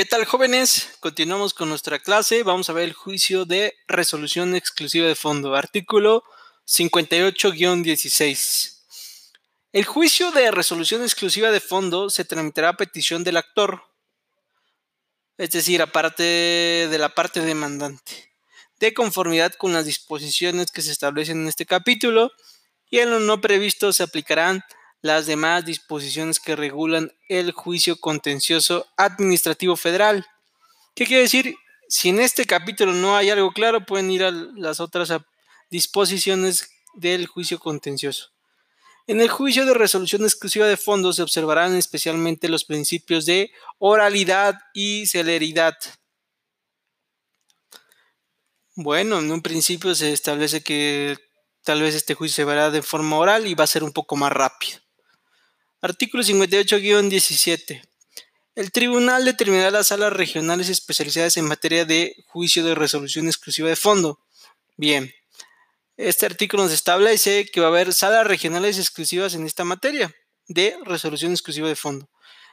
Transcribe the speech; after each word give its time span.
¿Qué 0.00 0.06
tal 0.06 0.24
jóvenes? 0.24 0.96
Continuamos 1.00 1.52
con 1.52 1.68
nuestra 1.68 1.98
clase. 1.98 2.42
Vamos 2.42 2.70
a 2.70 2.72
ver 2.72 2.84
el 2.84 2.94
juicio 2.94 3.44
de 3.44 3.74
resolución 3.86 4.56
exclusiva 4.56 5.06
de 5.06 5.14
fondo, 5.14 5.54
artículo 5.54 6.24
58-16. 6.66 8.78
El 9.74 9.84
juicio 9.84 10.30
de 10.30 10.50
resolución 10.52 11.02
exclusiva 11.02 11.50
de 11.50 11.60
fondo 11.60 12.08
se 12.08 12.24
tramitará 12.24 12.70
a 12.70 12.78
petición 12.78 13.24
del 13.24 13.36
actor, 13.36 13.82
es 15.36 15.50
decir, 15.50 15.82
aparte 15.82 16.22
de 16.22 16.98
la 16.98 17.10
parte 17.10 17.42
demandante, 17.42 18.32
de 18.78 18.94
conformidad 18.94 19.52
con 19.52 19.74
las 19.74 19.84
disposiciones 19.84 20.70
que 20.70 20.80
se 20.80 20.92
establecen 20.92 21.42
en 21.42 21.48
este 21.48 21.66
capítulo 21.66 22.32
y 22.88 23.00
en 23.00 23.10
lo 23.10 23.20
no 23.20 23.42
previsto 23.42 23.92
se 23.92 24.04
aplicarán 24.04 24.64
las 25.02 25.26
demás 25.26 25.64
disposiciones 25.64 26.40
que 26.40 26.56
regulan 26.56 27.12
el 27.28 27.52
juicio 27.52 27.96
contencioso 27.96 28.86
administrativo 28.96 29.76
federal. 29.76 30.26
¿Qué 30.94 31.06
quiere 31.06 31.22
decir? 31.22 31.56
Si 31.88 32.10
en 32.10 32.20
este 32.20 32.44
capítulo 32.44 32.92
no 32.92 33.16
hay 33.16 33.30
algo 33.30 33.52
claro, 33.52 33.84
pueden 33.84 34.10
ir 34.10 34.24
a 34.24 34.30
las 34.30 34.80
otras 34.80 35.12
disposiciones 35.70 36.70
del 36.94 37.26
juicio 37.26 37.58
contencioso. 37.58 38.30
En 39.06 39.20
el 39.20 39.28
juicio 39.28 39.64
de 39.66 39.74
resolución 39.74 40.22
exclusiva 40.22 40.66
de 40.66 40.76
fondos 40.76 41.16
se 41.16 41.22
observarán 41.22 41.74
especialmente 41.74 42.48
los 42.48 42.64
principios 42.64 43.26
de 43.26 43.50
oralidad 43.78 44.54
y 44.72 45.06
celeridad. 45.06 45.74
Bueno, 48.76 49.18
en 49.18 49.32
un 49.32 49.42
principio 49.42 49.94
se 49.94 50.12
establece 50.12 50.62
que 50.62 51.18
tal 51.64 51.82
vez 51.82 51.94
este 51.94 52.14
juicio 52.14 52.36
se 52.36 52.44
verá 52.44 52.70
de 52.70 52.82
forma 52.82 53.16
oral 53.16 53.46
y 53.46 53.54
va 53.54 53.64
a 53.64 53.66
ser 53.66 53.82
un 53.82 53.92
poco 53.92 54.16
más 54.16 54.32
rápido. 54.32 54.79
Artículo 55.82 56.22
58-17. 56.22 57.80
El 58.54 58.70
tribunal 58.70 59.24
determinará 59.24 59.70
las 59.70 59.86
salas 59.86 60.12
regionales 60.12 60.68
especializadas 60.68 61.38
en 61.38 61.46
materia 61.46 61.86
de 61.86 62.22
juicio 62.26 62.62
de 62.62 62.74
resolución 62.74 63.28
exclusiva 63.28 63.70
de 63.70 63.76
fondo. 63.76 64.20
Bien, 64.76 65.10
este 65.96 66.26
artículo 66.26 66.64
nos 66.64 66.72
establece 66.72 67.46
que 67.46 67.60
va 67.60 67.68
a 67.68 67.70
haber 67.70 67.94
salas 67.94 68.26
regionales 68.26 68.78
exclusivas 68.78 69.34
en 69.34 69.46
esta 69.46 69.64
materia 69.64 70.14
de 70.48 70.76
resolución 70.84 71.32
exclusiva 71.32 71.68
de 71.68 71.76
fondo, 71.76 72.10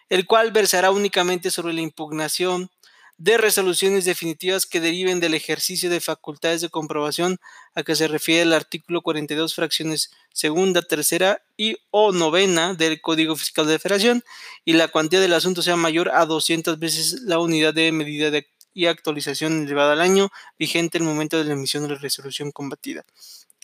el 0.07 0.25
cual 0.25 0.53
versará 0.53 0.91
únicamente 0.91 1.52
sobre 1.52 1.73
la 1.73 1.81
impugnación 1.81 2.71
de 3.17 3.37
resoluciones 3.37 4.05
definitivas 4.05 4.65
que 4.65 4.79
deriven 4.79 5.19
del 5.19 5.33
ejercicio 5.33 5.89
de 5.89 5.99
facultades 5.99 6.61
de 6.61 6.69
comprobación 6.69 7.39
a 7.73 7.83
que 7.83 7.95
se 7.95 8.07
refiere 8.07 8.43
el 8.43 8.53
artículo 8.53 9.01
42 9.01 9.55
fracciones 9.55 10.11
segunda, 10.31 10.83
tercera 10.83 11.41
y 11.57 11.77
o 11.89 12.11
novena 12.11 12.75
del 12.75 13.01
Código 13.01 13.35
Fiscal 13.35 13.65
de 13.67 13.79
Federación 13.79 14.23
y 14.65 14.73
la 14.73 14.87
cuantía 14.87 15.19
del 15.19 15.33
asunto 15.33 15.63
sea 15.63 15.75
mayor 15.75 16.11
a 16.13 16.25
200 16.25 16.77
veces 16.77 17.21
la 17.23 17.39
unidad 17.39 17.73
de 17.73 17.91
medida 17.91 18.31
y 18.73 18.85
actualización 18.85 19.63
elevada 19.63 19.93
al 19.93 20.02
año 20.02 20.29
vigente 20.59 20.99
en 20.99 21.05
el 21.05 21.09
momento 21.09 21.39
de 21.39 21.45
la 21.45 21.53
emisión 21.53 21.83
de 21.83 21.89
la 21.89 21.95
resolución 21.95 22.52
combatida. 22.52 23.03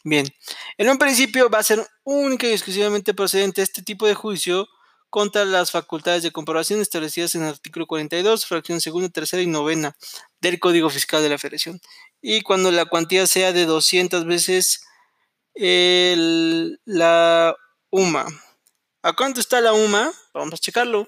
Bien, 0.03 0.25
en 0.77 0.89
un 0.89 0.97
principio 0.97 1.49
va 1.49 1.59
a 1.59 1.63
ser 1.63 1.85
única 2.03 2.47
y 2.47 2.51
exclusivamente 2.51 3.13
procedente 3.13 3.61
este 3.61 3.83
tipo 3.83 4.07
de 4.07 4.15
juicio 4.15 4.67
contra 5.13 5.45
las 5.45 5.69
facultades 5.69 6.23
de 6.23 6.31
comprobación 6.31 6.81
establecidas 6.81 7.35
en 7.35 7.43
el 7.43 7.49
artículo 7.49 7.85
42, 7.85 8.47
fracción 8.47 8.81
segunda, 8.81 9.09
tercera 9.09 9.43
y 9.43 9.45
novena 9.45 9.95
del 10.41 10.59
Código 10.59 10.89
Fiscal 10.89 11.21
de 11.21 11.29
la 11.29 11.37
Federación. 11.37 11.79
Y 12.19 12.41
cuando 12.41 12.71
la 12.71 12.85
cuantía 12.85 13.27
sea 13.27 13.53
de 13.53 13.67
200 13.67 14.25
veces 14.25 14.81
la 15.53 17.55
UMA. 17.91 18.25
¿A 19.03 19.13
cuánto 19.13 19.39
está 19.39 19.61
la 19.61 19.73
UMA? 19.73 20.11
Vamos 20.33 20.55
a 20.55 20.57
checarlo. 20.57 21.07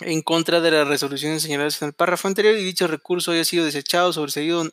en 0.00 0.22
contra 0.22 0.60
de 0.60 0.70
las 0.70 0.88
resoluciones 0.88 1.42
señaladas 1.42 1.80
en 1.82 1.88
el 1.88 1.94
párrafo 1.94 2.28
anterior 2.28 2.56
y 2.56 2.64
dicho 2.64 2.86
recurso 2.86 3.32
haya 3.32 3.44
sido 3.44 3.64
desechado, 3.64 4.12
sobreseído 4.12 4.68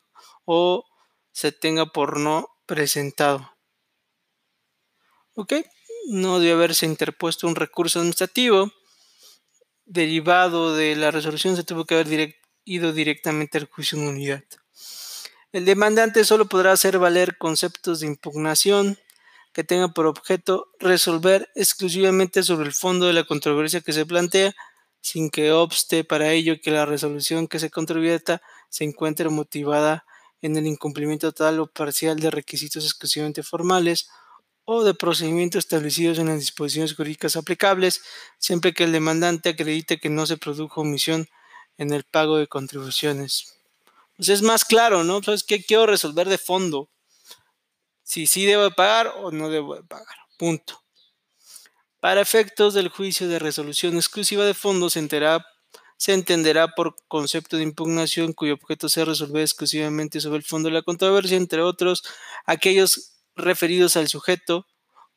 o 0.45 0.85
se 1.31 1.51
tenga 1.51 1.85
por 1.85 2.19
no 2.19 2.49
presentado. 2.65 3.51
¿Ok? 5.35 5.53
No 6.09 6.39
debe 6.39 6.53
haberse 6.53 6.85
interpuesto 6.85 7.47
un 7.47 7.55
recurso 7.55 7.99
administrativo 7.99 8.71
derivado 9.85 10.75
de 10.75 10.95
la 10.95 11.11
resolución, 11.11 11.55
se 11.55 11.63
tuvo 11.63 11.85
que 11.85 11.95
haber 11.95 12.35
ido 12.63 12.93
directamente 12.93 13.57
al 13.57 13.65
juicio 13.65 13.97
en 13.97 14.07
unidad. 14.07 14.43
El 15.51 15.65
demandante 15.65 16.23
solo 16.23 16.45
podrá 16.45 16.71
hacer 16.71 16.97
valer 16.97 17.37
conceptos 17.37 17.99
de 17.99 18.07
impugnación 18.07 18.97
que 19.53 19.65
tengan 19.65 19.91
por 19.91 20.05
objeto 20.05 20.67
resolver 20.79 21.49
exclusivamente 21.55 22.41
sobre 22.41 22.67
el 22.67 22.73
fondo 22.73 23.07
de 23.07 23.13
la 23.13 23.25
controversia 23.25 23.81
que 23.81 23.91
se 23.91 24.05
plantea 24.05 24.53
sin 25.01 25.29
que 25.29 25.51
obste 25.51 26.03
para 26.03 26.31
ello 26.31 26.61
que 26.61 26.71
la 26.71 26.85
resolución 26.85 27.47
que 27.47 27.59
se 27.59 27.69
controvierta 27.69 28.41
se 28.69 28.83
encuentre 28.83 29.29
motivada 29.29 30.05
en 30.41 30.57
el 30.57 30.67
incumplimiento 30.67 31.31
total 31.31 31.59
o 31.59 31.67
parcial 31.67 32.19
de 32.19 32.31
requisitos 32.31 32.85
exclusivamente 32.85 33.43
formales 33.43 34.09
o 34.63 34.83
de 34.83 34.93
procedimientos 34.93 35.59
establecidos 35.59 36.19
en 36.19 36.27
las 36.27 36.39
disposiciones 36.39 36.95
jurídicas 36.95 37.35
aplicables, 37.35 38.01
siempre 38.37 38.73
que 38.73 38.83
el 38.83 38.91
demandante 38.91 39.49
acredite 39.49 39.99
que 39.99 40.09
no 40.09 40.25
se 40.25 40.37
produjo 40.37 40.81
omisión 40.81 41.27
en 41.77 41.91
el 41.93 42.03
pago 42.03 42.37
de 42.37 42.47
contribuciones. 42.47 43.55
Pues 44.15 44.29
es 44.29 44.41
más 44.41 44.65
claro, 44.65 45.03
¿no? 45.03 45.21
¿Sabes 45.23 45.43
qué? 45.43 45.63
Quiero 45.63 45.87
resolver 45.87 46.29
de 46.29 46.37
fondo. 46.37 46.89
Si 48.03 48.27
sí 48.27 48.45
debo 48.45 48.69
pagar 48.71 49.13
o 49.17 49.31
no 49.31 49.49
debo 49.49 49.81
pagar. 49.83 50.17
Punto. 50.37 50.80
Para 52.01 52.19
efectos 52.21 52.73
del 52.73 52.89
juicio 52.89 53.27
de 53.29 53.37
resolución 53.37 53.95
exclusiva 53.95 54.43
de 54.43 54.55
fondos 54.55 54.93
se, 54.93 55.45
se 55.97 56.13
entenderá 56.13 56.69
por 56.69 56.95
concepto 57.07 57.57
de 57.57 57.63
impugnación 57.63 58.33
cuyo 58.33 58.55
objeto 58.55 58.89
sea 58.89 59.05
resolver 59.05 59.43
exclusivamente 59.43 60.19
sobre 60.19 60.37
el 60.37 60.43
fondo 60.43 60.69
de 60.69 60.73
la 60.73 60.81
controversia, 60.81 61.37
entre 61.37 61.61
otros 61.61 62.01
aquellos 62.47 63.19
referidos 63.35 63.97
al 63.97 64.07
sujeto, 64.07 64.65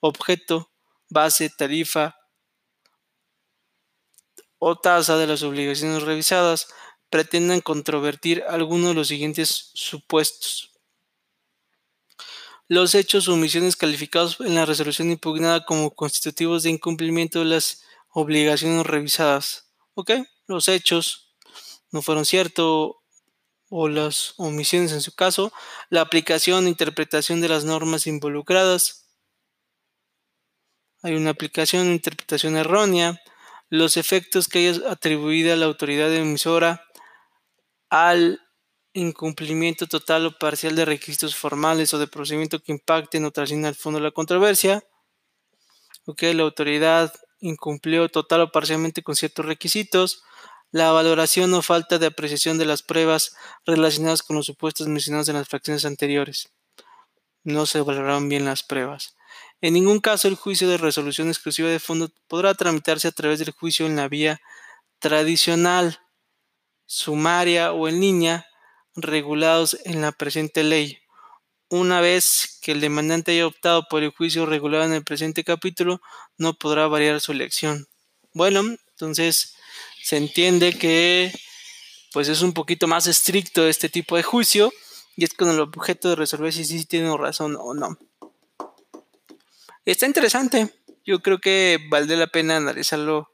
objeto, 0.01 0.71
base, 1.09 1.49
tarifa 1.49 2.17
o 4.59 4.77
tasa 4.77 5.17
de 5.17 5.27
las 5.27 5.43
obligaciones 5.43 6.03
revisadas 6.03 6.69
pretendan 7.09 7.63
controvertir 7.63 8.45
alguno 8.47 8.89
de 8.89 8.95
los 8.95 9.09
siguientes 9.09 9.71
supuestos. 9.73 10.74
Los 12.69 12.95
hechos 12.95 13.29
o 13.29 13.35
omisiones 13.35 13.77
calificados 13.77 14.39
en 14.41 14.55
la 14.55 14.65
resolución 14.65 15.11
impugnada 15.11 15.65
como 15.65 15.91
constitutivos 15.91 16.63
de 16.63 16.71
incumplimiento 16.71 17.41
de 17.41 17.45
las 17.45 17.83
obligaciones 18.09 18.87
revisadas. 18.87 19.71
¿Ok? 19.95 20.13
Los 20.47 20.69
hechos 20.69 21.37
no 21.91 22.01
fueron 22.01 22.25
ciertos 22.25 22.93
o 23.69 23.89
las 23.89 24.35
omisiones 24.37 24.93
en 24.93 25.01
su 25.01 25.15
caso, 25.15 25.53
la 25.91 26.01
aplicación 26.01 26.67
e 26.67 26.71
interpretación 26.71 27.41
de 27.41 27.49
las 27.49 27.65
normas 27.65 28.07
involucradas. 28.07 29.09
Hay 31.03 31.15
una 31.17 31.31
aplicación 31.31 31.89
e 31.89 31.93
interpretación 31.93 32.57
errónea, 32.57 33.21
los 33.69 33.97
efectos 33.97 34.49
que 34.49 34.69
haya 34.69 34.91
atribuido 34.91 35.53
a 35.53 35.57
la 35.57 35.67
autoridad 35.67 36.15
emisora 36.15 36.85
al 37.91 38.44
incumplimiento 38.95 39.87
total 39.87 40.27
o 40.27 40.39
parcial 40.39 40.75
de 40.77 40.85
requisitos 40.87 41.37
formales 41.37 41.93
o 41.93 41.99
de 41.99 42.07
procedimiento 42.07 42.63
que 42.63 42.73
impacten 42.73 43.25
o 43.25 43.31
trasciendan 43.31 43.71
al 43.71 43.75
fondo 43.75 43.99
de 43.99 44.05
la 44.05 44.13
controversia. 44.13 44.85
Ok, 46.07 46.23
la 46.35 46.45
autoridad 46.45 47.13
incumplió 47.41 48.09
total 48.09 48.43
o 48.43 48.53
parcialmente 48.53 49.03
con 49.03 49.17
ciertos 49.17 49.45
requisitos 49.45 50.23
la 50.71 50.91
valoración 50.93 51.53
o 51.55 51.63
falta 51.63 51.99
de 51.99 52.07
apreciación 52.07 52.59
de 52.59 52.65
las 52.65 52.83
pruebas 52.83 53.37
relacionadas 53.65 54.23
con 54.23 54.37
los 54.37 54.47
supuestos 54.47 54.89
mencionados 54.89 55.29
en 55.29 55.37
las 55.37 55.49
fracciones 55.49 55.85
anteriores. 55.85 56.53
No 57.45 57.67
se 57.67 57.81
valoraron 57.81 58.29
bien 58.29 58.45
las 58.45 58.63
pruebas. 58.63 59.17
En 59.61 59.75
ningún 59.75 60.01
caso 60.01 60.29
el 60.29 60.35
juicio 60.35 60.69
de 60.69 60.79
resolución 60.79 61.29
exclusiva 61.29 61.69
de 61.69 61.79
fondo 61.79 62.11
podrá 62.29 62.55
tramitarse 62.55 63.09
a 63.09 63.13
través 63.13 63.39
del 63.39 63.53
juicio 63.53 63.87
en 63.87 63.97
la 63.97 64.09
vía 64.09 64.41
tradicional, 64.99 66.01
sumaria 66.87 67.73
o 67.73 67.89
en 67.89 68.01
línea, 68.01 68.47
regulados 68.97 69.77
en 69.85 70.01
la 70.01 70.13
presente 70.13 70.63
ley. 70.63 70.99
Una 71.69 72.01
vez 72.01 72.59
que 72.63 72.73
el 72.73 72.81
demandante 72.81 73.33
haya 73.33 73.47
optado 73.47 73.87
por 73.89 74.03
el 74.03 74.11
juicio 74.11 74.47
regulado 74.47 74.85
en 74.85 74.93
el 74.93 75.05
presente 75.05 75.45
capítulo, 75.45 76.01
no 76.39 76.55
podrá 76.55 76.87
variar 76.87 77.21
su 77.21 77.33
elección. 77.33 77.89
Bueno, 78.33 78.61
entonces 78.61 79.57
se 80.03 80.17
entiende 80.17 80.77
que 80.79 81.33
pues 82.13 82.29
es 82.29 82.43
un 82.43 82.53
poquito 82.53 82.87
más 82.87 83.07
estricto 83.07 83.67
este 83.67 83.89
tipo 83.89 84.17
de 84.17 84.23
juicio 84.23 84.73
y 85.17 85.25
es 85.25 85.35
con 85.35 85.49
el 85.49 85.61
objeto 85.61 86.11
de 86.11 86.17
resolver 86.17 86.53
si 86.53 86.65
sí 86.65 86.85
tiene 86.85 87.17
razón 87.17 87.57
o 87.59 87.75
no. 87.75 87.99
Está 89.85 90.07
interesante. 90.07 90.73
Yo 91.05 91.21
creo 91.21 91.39
que 91.39 91.79
vale 91.91 92.17
la 92.17 92.29
pena 92.29 92.57
analizarlo 92.57 93.34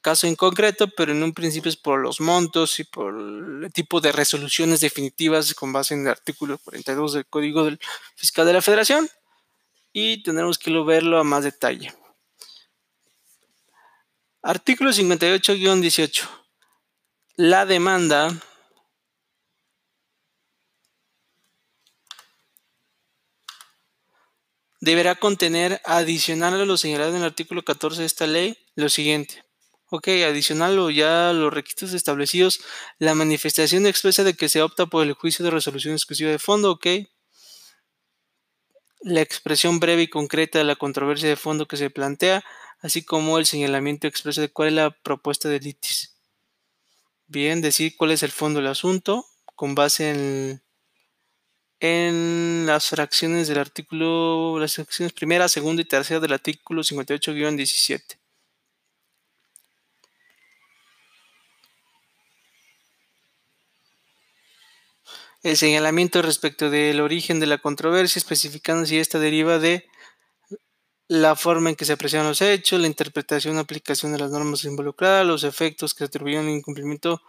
caso 0.00 0.26
en 0.26 0.36
concreto, 0.36 0.88
pero 0.88 1.12
en 1.12 1.22
un 1.22 1.32
principio 1.32 1.68
es 1.68 1.76
por 1.76 2.00
los 2.00 2.20
montos 2.20 2.78
y 2.80 2.84
por 2.84 3.14
el 3.14 3.72
tipo 3.72 4.00
de 4.00 4.12
resoluciones 4.12 4.80
definitivas 4.80 5.54
con 5.54 5.72
base 5.72 5.94
en 5.94 6.02
el 6.02 6.08
artículo 6.08 6.58
42 6.58 7.14
del 7.14 7.26
Código 7.26 7.64
del 7.64 7.78
Fiscal 8.16 8.46
de 8.46 8.52
la 8.52 8.62
Federación 8.62 9.08
y 9.92 10.22
tendremos 10.22 10.58
que 10.58 10.70
verlo 10.70 11.18
a 11.18 11.24
más 11.24 11.44
detalle. 11.44 11.94
Artículo 14.42 14.90
58-18. 14.90 16.28
La 17.36 17.64
demanda 17.64 18.36
deberá 24.80 25.14
contener, 25.14 25.80
adicional 25.84 26.60
a 26.60 26.64
lo 26.64 26.76
señalado 26.76 27.10
en 27.10 27.16
el 27.16 27.24
artículo 27.24 27.64
14 27.64 28.00
de 28.00 28.06
esta 28.06 28.26
ley, 28.26 28.58
lo 28.74 28.88
siguiente. 28.88 29.43
Ok, 29.96 30.08
adicional 30.08 30.76
o 30.80 30.90
ya 30.90 31.32
los 31.32 31.54
requisitos 31.54 31.94
establecidos, 31.94 32.58
la 32.98 33.14
manifestación 33.14 33.86
expresa 33.86 34.24
de 34.24 34.34
que 34.34 34.48
se 34.48 34.60
opta 34.60 34.86
por 34.86 35.06
el 35.06 35.12
juicio 35.12 35.44
de 35.44 35.52
resolución 35.52 35.94
exclusiva 35.94 36.32
de 36.32 36.40
fondo, 36.40 36.72
ok. 36.72 36.86
La 39.02 39.20
expresión 39.20 39.78
breve 39.78 40.02
y 40.02 40.08
concreta 40.08 40.58
de 40.58 40.64
la 40.64 40.74
controversia 40.74 41.28
de 41.28 41.36
fondo 41.36 41.68
que 41.68 41.76
se 41.76 41.90
plantea, 41.90 42.42
así 42.80 43.04
como 43.04 43.38
el 43.38 43.46
señalamiento 43.46 44.08
expreso 44.08 44.40
de 44.40 44.48
cuál 44.48 44.70
es 44.70 44.74
la 44.74 44.90
propuesta 44.90 45.48
de 45.48 45.60
litis. 45.60 46.16
Bien, 47.28 47.60
decir 47.62 47.94
cuál 47.96 48.10
es 48.10 48.24
el 48.24 48.32
fondo 48.32 48.58
del 48.58 48.70
asunto 48.70 49.24
con 49.54 49.76
base 49.76 50.10
en, 50.10 50.62
en 51.78 52.66
las 52.66 52.88
fracciones 52.88 53.46
del 53.46 53.58
artículo, 53.58 54.58
las 54.58 54.74
fracciones 54.74 55.12
primera, 55.12 55.48
segunda 55.48 55.82
y 55.82 55.84
tercera 55.84 56.18
del 56.18 56.32
artículo 56.32 56.82
58-17. 56.82 58.23
El 65.44 65.58
señalamiento 65.58 66.22
respecto 66.22 66.70
del 66.70 67.02
origen 67.02 67.38
de 67.38 67.44
la 67.44 67.58
controversia, 67.58 68.18
especificando 68.18 68.86
si 68.86 68.98
esta 68.98 69.18
deriva 69.18 69.58
de 69.58 69.86
la 71.06 71.36
forma 71.36 71.68
en 71.68 71.76
que 71.76 71.84
se 71.84 71.92
aprecian 71.92 72.26
los 72.26 72.40
hechos, 72.40 72.80
la 72.80 72.86
interpretación 72.86 73.58
o 73.58 73.60
aplicación 73.60 74.12
de 74.12 74.18
las 74.20 74.30
normas 74.30 74.64
involucradas, 74.64 75.26
los 75.26 75.44
efectos 75.44 75.92
que 75.92 75.98
se 75.98 76.04
atribuyen 76.06 76.46
al 76.46 76.48
incumplimiento 76.48 77.20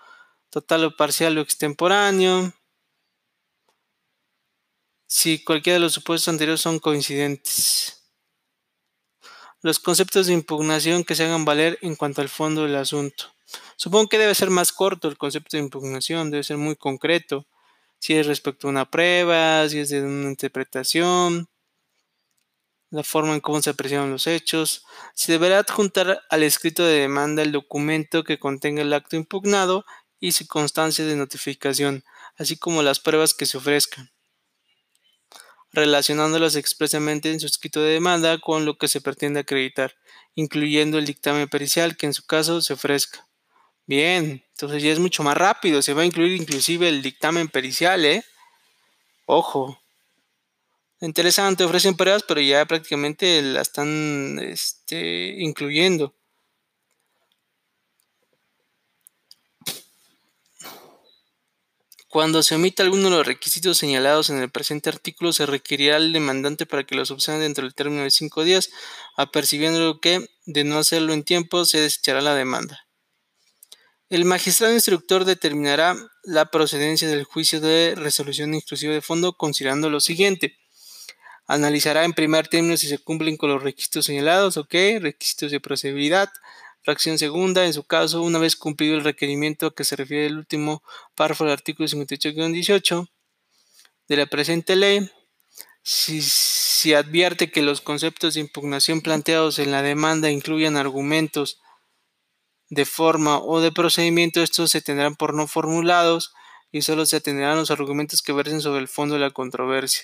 total 0.49 0.85
o 0.85 0.95
parcial 0.95 1.37
o 1.37 1.41
extemporáneo, 1.41 2.53
si 5.07 5.43
cualquiera 5.43 5.73
de 5.73 5.81
los 5.81 5.91
supuestos 5.91 6.29
anteriores 6.29 6.61
son 6.61 6.79
coincidentes. 6.79 8.13
Los 9.61 9.77
conceptos 9.77 10.27
de 10.27 10.33
impugnación 10.33 11.03
que 11.03 11.15
se 11.15 11.25
hagan 11.25 11.43
valer 11.43 11.77
en 11.81 11.97
cuanto 11.97 12.21
al 12.21 12.29
fondo 12.29 12.63
del 12.63 12.77
asunto. 12.77 13.35
Supongo 13.75 14.07
que 14.07 14.19
debe 14.19 14.35
ser 14.35 14.51
más 14.51 14.71
corto 14.71 15.09
el 15.09 15.17
concepto 15.17 15.57
de 15.57 15.63
impugnación, 15.63 16.31
debe 16.31 16.43
ser 16.45 16.55
muy 16.55 16.77
concreto. 16.77 17.45
Si 18.05 18.13
es 18.13 18.27
respecto 18.27 18.67
a 18.67 18.69
una 18.69 18.91
prueba, 18.91 19.67
si 19.67 19.79
es 19.79 19.89
de 19.89 20.03
una 20.03 20.29
interpretación, 20.29 21.49
la 22.91 23.01
forma 23.01 23.33
en 23.33 23.39
cómo 23.39 23.59
se 23.63 23.71
apreciaron 23.71 24.11
los 24.11 24.27
hechos. 24.27 24.85
Se 25.15 25.31
deberá 25.31 25.57
adjuntar 25.57 26.21
al 26.29 26.43
escrito 26.43 26.85
de 26.85 26.99
demanda 26.99 27.41
el 27.41 27.51
documento 27.51 28.23
que 28.23 28.37
contenga 28.37 28.83
el 28.83 28.93
acto 28.93 29.15
impugnado 29.15 29.85
y 30.19 30.33
su 30.33 30.45
constancia 30.45 31.03
de 31.03 31.15
notificación, 31.15 32.03
así 32.35 32.57
como 32.57 32.83
las 32.83 32.99
pruebas 32.99 33.33
que 33.33 33.47
se 33.47 33.57
ofrezcan, 33.57 34.11
relacionándolas 35.71 36.55
expresamente 36.57 37.31
en 37.31 37.39
su 37.39 37.47
escrito 37.47 37.81
de 37.81 37.93
demanda 37.93 38.37
con 38.37 38.65
lo 38.65 38.77
que 38.77 38.87
se 38.87 39.01
pretende 39.01 39.39
acreditar, 39.39 39.95
incluyendo 40.35 40.99
el 40.99 41.07
dictamen 41.07 41.49
pericial 41.49 41.97
que 41.97 42.05
en 42.05 42.13
su 42.13 42.23
caso 42.27 42.61
se 42.61 42.73
ofrezca. 42.73 43.27
Bien, 43.87 44.44
entonces 44.55 44.81
ya 44.81 44.93
es 44.93 44.99
mucho 44.99 45.21
más 45.21 45.35
rápido, 45.35 45.81
se 45.81 45.93
va 45.93 46.03
a 46.03 46.05
incluir 46.05 46.39
inclusive 46.39 46.87
el 46.87 47.01
dictamen 47.01 47.49
pericial, 47.49 48.05
¿eh? 48.05 48.23
Ojo, 49.25 49.77
interesante, 51.01 51.65
ofrecen 51.65 51.97
pruebas, 51.97 52.23
pero 52.23 52.39
ya 52.39 52.65
prácticamente 52.65 53.41
la 53.41 53.61
están 53.61 54.39
este, 54.39 55.35
incluyendo. 55.39 56.15
Cuando 62.07 62.41
se 62.41 62.55
omita 62.55 62.81
alguno 62.81 63.09
de 63.09 63.17
los 63.17 63.27
requisitos 63.27 63.77
señalados 63.77 64.29
en 64.29 64.37
el 64.37 64.49
presente 64.49 64.87
artículo, 64.87 65.33
se 65.33 65.45
requerirá 65.45 65.97
al 65.97 66.13
demandante 66.13 66.65
para 66.65 66.85
que 66.85 66.95
los 66.95 67.11
observe 67.11 67.41
dentro 67.41 67.65
del 67.65 67.75
término 67.75 68.03
de 68.03 68.11
cinco 68.11 68.45
días, 68.45 68.69
apercibiendo 69.17 69.99
que, 69.99 70.25
de 70.45 70.63
no 70.63 70.77
hacerlo 70.77 71.11
en 71.11 71.25
tiempo, 71.25 71.65
se 71.65 71.81
desechará 71.81 72.21
la 72.21 72.35
demanda. 72.35 72.84
El 74.07 74.23
magistrado 74.25 74.71
instructor 74.71 75.25
determinará 75.25 75.95
la 76.23 76.51
procedencia 76.51 77.07
del 77.07 77.23
juicio 77.23 77.59
de 77.59 77.95
resolución 77.95 78.53
inclusiva 78.53 78.93
de 78.93 79.01
fondo 79.01 79.33
considerando 79.33 79.89
lo 79.89 79.99
siguiente. 79.99 80.59
Analizará 81.47 82.05
en 82.05 82.13
primer 82.13 82.47
término 82.47 82.77
si 82.77 82.87
se 82.87 82.99
cumplen 82.99 83.35
con 83.35 83.49
los 83.49 83.63
requisitos 83.63 84.05
señalados, 84.05 84.57
ok, 84.57 84.73
requisitos 85.01 85.49
de 85.49 85.59
procedibilidad. 85.59 86.29
Fracción 86.83 87.17
segunda, 87.17 87.65
en 87.65 87.73
su 87.73 87.83
caso, 87.83 88.21
una 88.21 88.37
vez 88.37 88.55
cumplido 88.55 88.93
el 88.93 89.03
requerimiento 89.03 89.65
a 89.65 89.73
que 89.73 89.83
se 89.83 89.95
refiere 89.95 90.27
el 90.27 90.37
último 90.37 90.83
párrafo 91.15 91.45
del 91.45 91.53
artículo 91.53 91.89
58-18 91.89 93.09
de 94.07 94.17
la 94.17 94.27
presente 94.27 94.75
ley, 94.75 95.09
si, 95.81 96.21
si 96.21 96.93
advierte 96.93 97.49
que 97.49 97.63
los 97.63 97.81
conceptos 97.81 98.35
de 98.35 98.41
impugnación 98.41 99.01
planteados 99.01 99.57
en 99.57 99.71
la 99.71 99.81
demanda 99.81 100.29
incluyan 100.29 100.77
argumentos 100.77 101.59
de 102.69 102.85
forma 102.85 103.39
o 103.39 103.59
de 103.61 103.71
procedimiento, 103.71 104.41
estos 104.41 104.71
se 104.71 104.81
tendrán 104.81 105.15
por 105.15 105.33
no 105.33 105.47
formulados 105.47 106.33
y 106.71 106.81
solo 106.81 107.05
se 107.05 107.17
atenderán 107.17 107.57
los 107.57 107.71
argumentos 107.71 108.21
que 108.21 108.33
versen 108.33 108.61
sobre 108.61 108.81
el 108.81 108.87
fondo 108.87 109.15
de 109.15 109.21
la 109.21 109.31
controversia. 109.31 110.03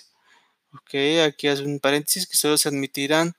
Ok, 0.74 0.96
aquí 1.26 1.48
hace 1.48 1.64
un 1.64 1.80
paréntesis 1.80 2.28
que 2.28 2.38
solo 2.38 2.58
se 2.58 2.70
admitirán 2.70 3.34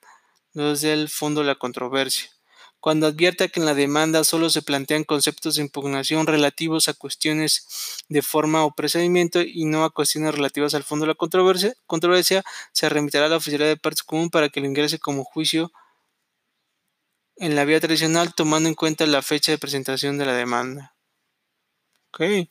los 0.53 0.83
del 0.83 1.09
fondo 1.09 1.41
de 1.41 1.47
la 1.47 1.55
controversia. 1.55 2.31
Cuando 2.79 3.07
advierta 3.07 3.47
que 3.47 3.61
en 3.61 3.65
la 3.65 3.75
demanda 3.75 4.25
solo 4.25 4.51
se 4.51 4.61
plantean 4.61 5.05
conceptos 5.05 5.55
de 5.55 5.63
impugnación 5.63 6.27
relativos 6.27 6.89
a 6.89 6.95
cuestiones 6.95 8.03
de 8.09 8.23
forma 8.23 8.65
o 8.65 8.75
procedimiento 8.75 9.41
y 9.41 9.65
no 9.67 9.85
a 9.85 9.91
cuestiones 9.91 10.35
relativas 10.35 10.75
al 10.75 10.83
fondo 10.83 11.05
de 11.05 11.13
la 11.13 11.15
controversia, 11.15 11.75
controversia 11.87 12.43
se 12.73 12.89
remitirá 12.89 13.27
a 13.27 13.29
la 13.29 13.37
oficialidad 13.37 13.69
de 13.69 13.77
partes 13.77 14.03
común 14.03 14.31
para 14.31 14.49
que 14.49 14.61
lo 14.61 14.67
ingrese 14.67 14.99
como 14.99 15.23
juicio 15.23 15.71
en 17.37 17.57
la 17.57 17.65
vía 17.65 17.81
tradicional 17.81 18.35
tomando 18.35 18.69
en 18.69 18.75
cuenta 18.75 19.07
la 19.07 19.23
fecha 19.23 19.53
de 19.53 19.59
presentación 19.59 20.19
de 20.19 20.27
la 20.27 20.35
demanda. 20.35 20.95
Ok. 22.09 22.49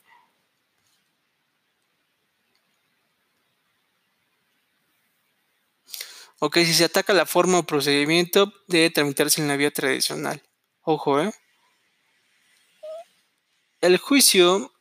Ok, 6.40 6.58
si 6.58 6.74
se 6.74 6.86
ataca 6.86 7.14
la 7.14 7.28
forma 7.28 7.60
o 7.60 7.64
procedimiento, 7.64 8.52
debe 8.68 8.90
tramitarse 8.90 9.42
en 9.42 9.48
la 9.48 9.58
vía 9.58 9.70
tradicional. 9.70 10.42
Ojo, 10.82 11.22
¿eh? 11.22 11.32
El 13.80 13.98
juicio 13.98 14.72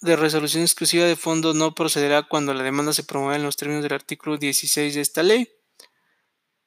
de 0.00 0.16
resolución 0.16 0.62
exclusiva 0.62 1.04
de 1.04 1.16
fondo 1.16 1.54
no 1.54 1.74
procederá 1.74 2.24
cuando 2.24 2.54
la 2.54 2.64
demanda 2.64 2.92
se 2.92 3.04
promueva 3.04 3.36
en 3.36 3.44
los 3.44 3.56
términos 3.56 3.84
del 3.84 3.92
artículo 3.92 4.36
16 4.36 4.94
de 4.94 5.00
esta 5.00 5.22
ley. 5.22 5.48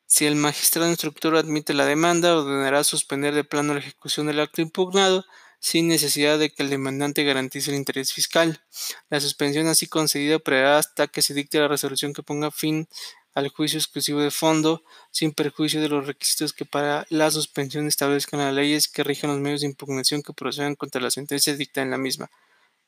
Si 0.08 0.26
el 0.26 0.36
magistrado 0.36 0.90
instructor 0.90 1.36
admite 1.36 1.74
la 1.74 1.86
demanda, 1.86 2.38
ordenará 2.38 2.84
suspender 2.86 3.36
de 3.36 3.44
plano 3.44 3.74
la 3.74 3.80
ejecución 3.80 4.28
del 4.28 4.40
acto 4.40 4.62
impugnado 4.62 5.26
sin 5.60 5.88
necesidad 5.88 6.40
de 6.40 6.50
que 6.50 6.64
el 6.64 6.70
demandante 6.70 7.24
garantice 7.24 7.72
el 7.72 7.78
interés 7.78 8.14
fiscal. 8.14 8.64
La 9.10 9.20
suspensión 9.20 9.68
así 9.68 9.88
concedida 9.88 10.38
operará 10.38 10.78
hasta 10.78 11.08
que 11.08 11.22
se 11.22 11.34
dicte 11.34 11.60
la 11.60 11.68
resolución 11.68 12.14
que 12.14 12.24
ponga 12.24 12.52
fin 12.52 12.88
al 13.34 13.50
juicio 13.50 13.78
exclusivo 13.78 14.22
de 14.22 14.32
fondo, 14.32 14.84
sin 15.12 15.32
perjuicio 15.34 15.82
de 15.82 15.90
los 15.90 16.08
requisitos 16.08 16.54
que 16.54 16.66
para 16.66 17.06
la 17.10 17.30
suspensión 17.30 17.86
establezcan 17.86 18.40
las 18.40 18.54
leyes 18.54 18.88
que 18.88 19.04
rigen 19.04 19.30
los 19.30 19.40
medios 19.40 19.62
de 19.62 19.68
impugnación 19.68 20.24
que 20.24 20.34
procedan 20.34 20.76
contra 20.76 21.02
la 21.02 21.12
sentencia 21.12 21.56
dictada 21.56 21.86
en 21.86 21.92
la 21.92 21.98
misma. 21.98 22.32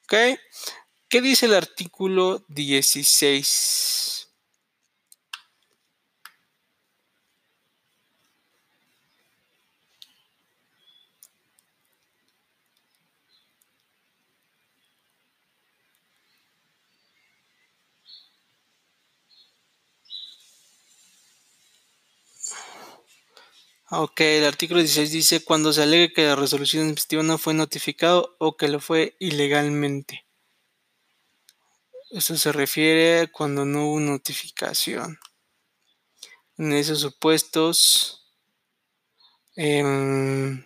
¿Qué 0.08 1.22
dice 1.22 1.48
el 1.48 1.54
artículo 1.54 2.44
16? 2.48 4.19
Ok, 23.92 24.22
el 24.22 24.46
artículo 24.46 24.82
16 24.82 25.12
dice 25.12 25.44
cuando 25.44 25.74
se 25.74 25.82
alegue 25.82 26.14
que 26.14 26.24
la 26.24 26.36
resolución 26.36 26.84
administrativa 26.84 27.24
no 27.24 27.40
fue 27.40 27.56
notificado 27.56 28.36
o 28.38 28.56
que 28.56 28.68
lo 28.68 28.80
fue 28.80 29.16
ilegalmente. 29.20 30.28
Eso 32.12 32.38
se 32.38 32.52
refiere 32.52 33.32
cuando 33.32 33.66
no 33.66 33.88
hubo 33.88 34.00
notificación. 34.00 35.18
En 36.60 36.74
esos 36.74 37.00
supuestos, 37.00 38.28
eh, 39.56 40.64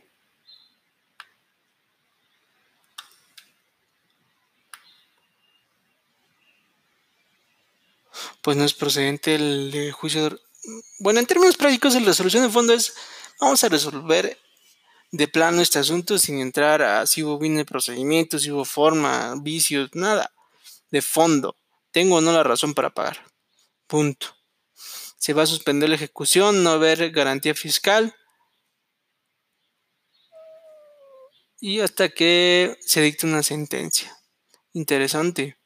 pues 8.42 8.58
no 8.58 8.66
es 8.66 8.74
procedente 8.74 9.36
el 9.36 9.94
juicio 9.94 10.30
de 10.30 10.38
bueno, 11.00 11.20
en 11.20 11.26
términos 11.26 11.58
prácticos, 11.58 11.94
la 11.96 12.02
resolución 12.02 12.44
de 12.44 12.50
fondo 12.50 12.74
es, 12.74 12.94
vamos 13.40 13.64
a 13.64 13.70
resolver 13.70 14.38
de 15.12 15.28
plano 15.28 15.62
este 15.62 15.80
asunto 15.80 16.18
sin 16.18 16.40
entrar 16.40 16.82
a 16.82 17.06
si 17.06 17.24
hubo 17.24 17.38
bien 17.38 17.60
el 17.60 17.66
procedimiento, 17.66 18.40
si 18.40 18.52
hubo 18.52 18.66
forma, 18.66 19.36
vicios, 19.42 19.90
nada. 19.94 20.34
De 20.90 21.02
fondo, 21.02 21.56
tengo 21.92 22.16
o 22.16 22.22
no 22.22 22.32
la 22.32 22.44
razón 22.44 22.74
para 22.74 22.94
pagar. 22.94 23.24
Punto. 23.88 24.36
Se 25.18 25.34
va 25.34 25.44
a 25.44 25.48
suspender 25.48 25.90
la 25.90 25.96
ejecución, 25.96 26.64
no 26.64 26.72
haber 26.72 27.12
garantía 27.12 27.54
fiscal. 27.54 28.16
Y 31.60 31.80
hasta 31.80 32.10
que 32.10 32.78
se 32.82 33.02
dicte 33.02 33.26
una 33.26 33.44
sentencia. 33.44 34.18
Interesante. 34.74 35.58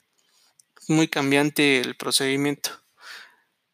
Muy 0.88 1.08
cambiante 1.08 1.80
el 1.80 1.96
procedimiento. 1.96 2.87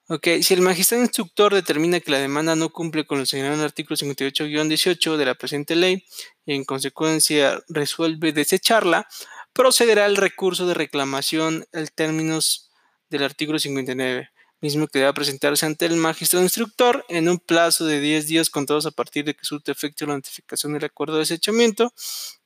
Ok, 0.10 0.27
si 0.41 0.53
el 0.53 0.60
magistrado 0.60 1.01
instructor 1.01 1.53
determina 1.53 2.01
que 2.01 2.12
la 2.12 2.19
demanda 2.19 2.57
no 2.57 2.69
cumple 2.69 3.05
con 3.05 3.19
lo 3.19 3.25
señalado 3.25 3.55
en 3.55 3.62
el 3.62 3.65
artículo 3.67 3.95
58-18 3.95 5.15
de 5.15 5.25
la 5.25 5.36
presente 5.36 5.77
ley 5.77 6.03
y 6.45 6.55
en 6.55 6.65
consecuencia 6.65 7.63
resuelve 7.69 8.33
desecharla, 8.33 9.07
procederá 9.53 10.03
al 10.03 10.17
recurso 10.17 10.67
de 10.67 10.74
reclamación 10.74 11.65
en 11.72 11.88
términos 11.95 12.69
del 13.10 13.24
artículo 13.24 13.60
59, 13.60 14.29
mismo 14.63 14.88
que 14.88 15.00
debe 15.00 15.13
presentarse 15.13 15.65
ante 15.65 15.86
el 15.86 15.98
magistrado 15.98 16.43
instructor 16.43 17.05
en 17.10 17.29
un 17.29 17.38
plazo 17.38 17.86
de 17.86 18.00
10 18.00 18.27
días 18.27 18.50
contados 18.50 18.86
a 18.86 18.91
partir 18.91 19.25
de 19.25 19.36
que 19.36 19.46
surte 19.46 19.72
efecto 19.72 20.05
la 20.08 20.15
notificación 20.15 20.74
del 20.74 20.86
acuerdo 20.86 21.15
de 21.15 21.20
desechamiento. 21.20 21.93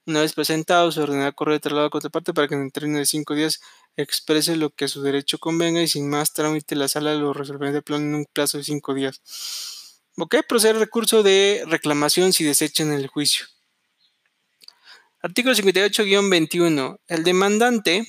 Una 0.05 0.21
vez 0.21 0.33
presentado, 0.33 0.91
se 0.91 0.99
ordenará 0.99 1.31
correo 1.31 1.53
de 1.53 1.59
traslado 1.59 1.87
a 1.87 1.89
contraparte 1.89 2.33
para 2.33 2.47
que 2.47 2.55
en 2.55 2.63
el 2.63 2.71
término 2.71 2.97
de 2.97 3.05
5 3.05 3.35
días 3.35 3.61
exprese 3.97 4.55
lo 4.55 4.69
que 4.69 4.85
a 4.85 4.87
su 4.87 5.01
derecho 5.01 5.37
convenga 5.39 5.81
y 5.81 5.87
sin 5.87 6.09
más 6.09 6.33
trámite 6.33 6.75
la 6.75 6.87
sala 6.87 7.13
lo 7.15 7.33
resolverá 7.33 7.71
de 7.71 7.81
plano 7.81 8.05
en 8.05 8.15
un 8.15 8.25
plazo 8.25 8.57
de 8.57 8.63
cinco 8.63 8.93
días. 8.93 9.21
Ok, 10.17 10.37
proceder 10.47 10.77
recurso 10.77 11.23
de 11.23 11.63
reclamación 11.67 12.33
si 12.33 12.43
desechan 12.43 12.91
el 12.93 13.07
juicio. 13.07 13.45
Artículo 15.21 15.55
58-21. 15.55 16.99
El 17.07 17.23
demandante 17.23 18.07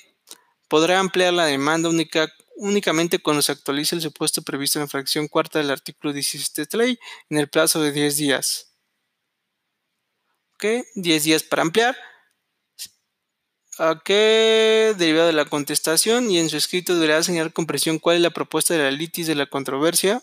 podrá 0.68 1.00
ampliar 1.00 1.32
la 1.32 1.46
demanda 1.46 1.88
única, 1.88 2.28
únicamente 2.58 3.18
cuando 3.18 3.42
se 3.42 3.52
actualice 3.52 3.94
el 3.94 4.02
supuesto 4.02 4.42
previsto 4.42 4.78
en 4.78 4.84
la 4.84 4.88
fracción 4.88 5.28
cuarta 5.28 5.58
del 5.58 5.70
artículo 5.70 6.12
17 6.12 6.66
de 6.66 6.78
ley 6.78 6.98
en 7.30 7.38
el 7.38 7.48
plazo 7.48 7.80
de 7.80 7.92
10 7.92 8.16
días. 8.16 8.74
Ok, 10.54 10.64
10 10.96 11.24
días 11.24 11.42
para 11.44 11.62
ampliar 11.62 11.96
a 13.78 14.02
qué 14.04 14.94
derivado 14.98 15.28
de 15.28 15.32
la 15.32 15.44
contestación 15.44 16.30
y 16.30 16.38
en 16.38 16.48
su 16.48 16.56
escrito 16.56 16.94
deberá 16.94 17.22
señalar 17.22 17.52
con 17.52 17.66
presión 17.66 18.00
cuál 18.00 18.16
es 18.16 18.22
la 18.22 18.30
propuesta 18.30 18.74
de 18.74 18.82
la 18.82 18.90
litis 18.90 19.28
de 19.28 19.36
la 19.36 19.46
controversia 19.46 20.22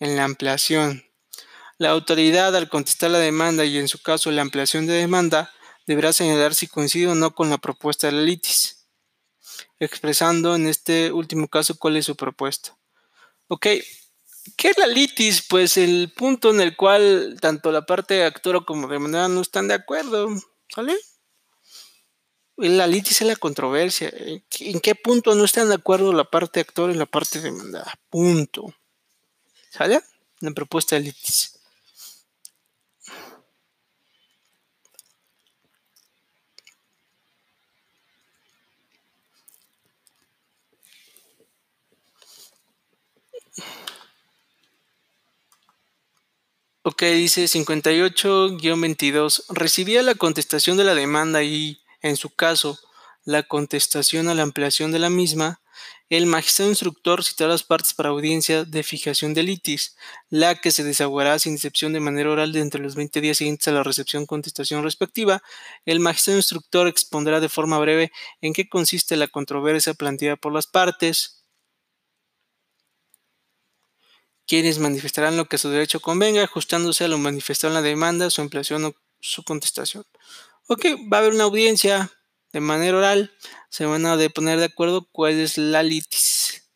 en 0.00 0.16
la 0.16 0.24
ampliación. 0.24 1.04
La 1.78 1.90
autoridad 1.90 2.54
al 2.56 2.68
contestar 2.68 3.10
la 3.10 3.18
demanda 3.18 3.64
y 3.64 3.78
en 3.78 3.88
su 3.88 4.02
caso 4.02 4.30
la 4.30 4.42
ampliación 4.42 4.86
de 4.86 4.94
demanda 4.94 5.52
deberá 5.86 6.12
señalar 6.12 6.54
si 6.54 6.66
coincide 6.66 7.08
o 7.08 7.14
no 7.14 7.34
con 7.34 7.50
la 7.50 7.58
propuesta 7.58 8.08
de 8.08 8.14
la 8.14 8.22
litis, 8.22 8.79
expresando 9.78 10.54
en 10.54 10.66
este 10.66 11.12
último 11.12 11.48
caso 11.48 11.78
cuál 11.78 11.96
es 11.96 12.06
su 12.06 12.16
propuesta. 12.16 12.76
Ok, 13.48 13.66
¿qué 14.56 14.68
es 14.68 14.78
la 14.78 14.86
litis? 14.86 15.46
Pues 15.48 15.76
el 15.76 16.12
punto 16.16 16.50
en 16.50 16.60
el 16.60 16.76
cual 16.76 17.38
tanto 17.40 17.72
la 17.72 17.86
parte 17.86 18.24
actora 18.24 18.60
como 18.60 18.88
demandada 18.88 19.28
no 19.28 19.40
están 19.40 19.68
de 19.68 19.74
acuerdo, 19.74 20.28
¿sale? 20.68 20.96
la 22.68 22.86
litis 22.86 23.20
es 23.22 23.26
la 23.26 23.36
controversia. 23.36 24.12
¿En 24.14 24.80
qué 24.80 24.94
punto 24.94 25.34
no 25.34 25.44
están 25.44 25.68
de 25.68 25.76
acuerdo 25.76 26.12
la 26.12 26.24
parte 26.24 26.60
actor 26.60 26.90
y 26.90 26.94
la 26.94 27.06
parte 27.06 27.40
demandada? 27.40 27.98
Punto. 28.10 28.74
¿Sale? 29.70 30.00
La 30.40 30.50
propuesta 30.50 30.96
de 30.96 31.02
litis. 31.02 31.59
Ok, 46.90 47.02
dice 47.02 47.44
58-22. 47.44 49.44
Recibía 49.50 50.02
la 50.02 50.16
contestación 50.16 50.76
de 50.76 50.82
la 50.82 50.96
demanda 50.96 51.44
y 51.44 51.80
en 52.02 52.16
su 52.16 52.30
caso, 52.30 52.80
la 53.24 53.44
contestación 53.44 54.28
a 54.28 54.34
la 54.34 54.42
ampliación 54.42 54.90
de 54.90 54.98
la 54.98 55.08
misma, 55.08 55.60
el 56.08 56.26
magistrado 56.26 56.72
instructor 56.72 57.22
citará 57.22 57.52
las 57.52 57.62
partes 57.62 57.94
para 57.94 58.08
audiencia 58.08 58.64
de 58.64 58.82
fijación 58.82 59.34
de 59.34 59.44
litis, 59.44 59.96
la 60.30 60.56
que 60.56 60.72
se 60.72 60.82
desahogará 60.82 61.38
sin 61.38 61.54
excepción 61.54 61.92
de 61.92 62.00
manera 62.00 62.30
oral 62.30 62.52
de 62.52 62.58
entre 62.58 62.82
los 62.82 62.96
20 62.96 63.20
días 63.20 63.36
siguientes 63.36 63.68
a 63.68 63.72
la 63.72 63.84
recepción 63.84 64.26
contestación 64.26 64.82
respectiva. 64.82 65.44
El 65.86 66.00
magistrado 66.00 66.40
instructor 66.40 66.88
expondrá 66.88 67.38
de 67.38 67.48
forma 67.48 67.78
breve 67.78 68.10
en 68.40 68.52
qué 68.52 68.68
consiste 68.68 69.16
la 69.16 69.28
controversia 69.28 69.94
planteada 69.94 70.34
por 70.34 70.52
las 70.52 70.66
partes, 70.66 71.39
quienes 74.50 74.80
manifestarán 74.80 75.36
lo 75.36 75.44
que 75.44 75.54
a 75.54 75.58
su 75.60 75.70
derecho 75.70 76.00
convenga, 76.00 76.42
ajustándose 76.42 77.04
a 77.04 77.08
lo 77.08 77.18
manifestado 77.18 77.70
en 77.70 77.74
la 77.76 77.88
demanda, 77.88 78.30
su 78.30 78.42
ampliación 78.42 78.84
o 78.84 78.96
su 79.20 79.44
contestación. 79.44 80.02
Ok, 80.66 80.86
va 81.12 81.18
a 81.18 81.20
haber 81.20 81.34
una 81.34 81.44
audiencia 81.44 82.10
de 82.52 82.58
manera 82.58 82.98
oral, 82.98 83.32
se 83.68 83.86
van 83.86 84.04
a 84.06 84.18
poner 84.34 84.58
de 84.58 84.64
acuerdo 84.64 85.06
cuál 85.12 85.34
es 85.34 85.56
la 85.56 85.84
litis. 85.84 86.68